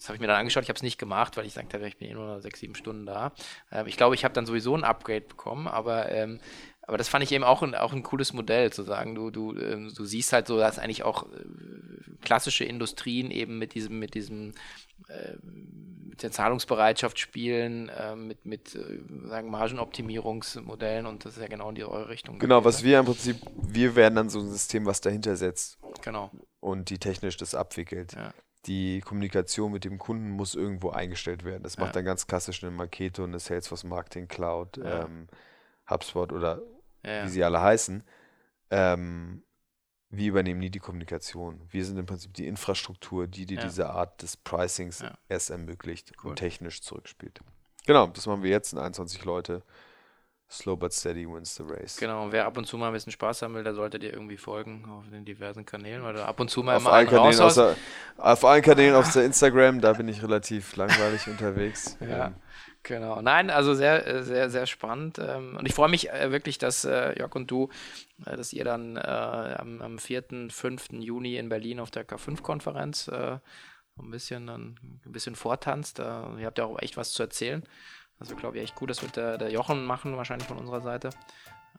[0.03, 0.63] Das habe ich mir dann angeschaut.
[0.63, 3.05] Ich habe es nicht gemacht, weil ich sagte, ich bin eh nur sechs, sieben Stunden
[3.05, 3.31] da.
[3.71, 6.41] Ähm, ich glaube, ich habe dann sowieso ein Upgrade bekommen, aber ähm,
[6.86, 9.55] aber das fand ich eben auch ein, auch ein cooles Modell, zu sagen, du, du,
[9.57, 11.43] ähm, du siehst halt so, dass eigentlich auch äh,
[12.21, 14.51] klassische Industrien eben mit diesem, mit diesem,
[15.07, 21.47] äh, mit der Zahlungsbereitschaft spielen, äh, mit, mit äh, sagen Margenoptimierungsmodellen und das ist ja
[21.47, 22.39] genau in die eure Richtung.
[22.39, 26.31] Genau, was wir im Prinzip, wir werden dann so ein System, was dahinter setzt Genau,
[26.59, 28.13] und die technisch das abwickelt.
[28.13, 28.34] ja.
[28.65, 31.63] Die Kommunikation mit dem Kunden muss irgendwo eingestellt werden.
[31.63, 31.93] Das macht Ja.
[31.95, 35.03] dann ganz klassisch eine Marketo, eine Salesforce Marketing Cloud, Ja.
[35.03, 35.27] ähm,
[35.89, 36.61] HubSpot oder
[37.05, 38.03] Ja, wie sie alle heißen.
[38.71, 39.43] Ähm,
[40.09, 41.59] wir übernehmen nie die Kommunikation.
[41.69, 43.63] Wir sind im Prinzip die Infrastruktur, die dir Ja.
[43.63, 45.13] diese Art des Pricings Ja.
[45.27, 46.31] erst ermöglicht Cool.
[46.31, 47.39] und technisch zurückspielt.
[47.85, 49.63] Genau, das machen wir jetzt in 21 Leute.
[50.49, 51.97] Slow but steady wins the race.
[51.97, 54.13] Genau, und wer ab und zu mal ein bisschen Spaß haben will, der sollte dir
[54.13, 57.07] irgendwie folgen auf den diversen Kanälen, weil du ab und zu mal Auf immer allen,
[57.07, 57.75] Kanälen außer,
[58.17, 61.97] auf allen Kanälen auf der Instagram, da bin ich relativ langweilig unterwegs.
[62.01, 62.35] Ja, Ähm,
[62.84, 63.21] genau.
[63.21, 65.19] Nein, also sehr, äh, sehr, sehr spannend.
[65.19, 67.69] ähm, Und ich freue mich äh, wirklich, dass äh, Jörg und du,
[68.17, 70.89] dass ihr dann am, am 4., 5.
[70.93, 73.38] Juni in Berlin auf der K5-Konferenz äh,
[73.99, 75.99] ein bisschen ein bisschen vortanzt.
[75.99, 77.63] Ihr habt ja auch echt was zu erzählen.
[78.19, 81.09] Also glaube ich echt gut, das wird der, der Jochen machen, wahrscheinlich von unserer Seite.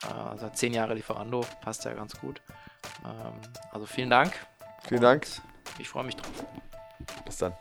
[0.03, 2.41] Also zehn Jahre Lieferando, passt ja ganz gut.
[3.05, 3.33] Ähm,
[3.73, 4.33] Also vielen Dank.
[4.87, 5.27] Vielen Dank.
[5.79, 6.45] Ich freue mich drauf.
[7.25, 7.55] bis dann.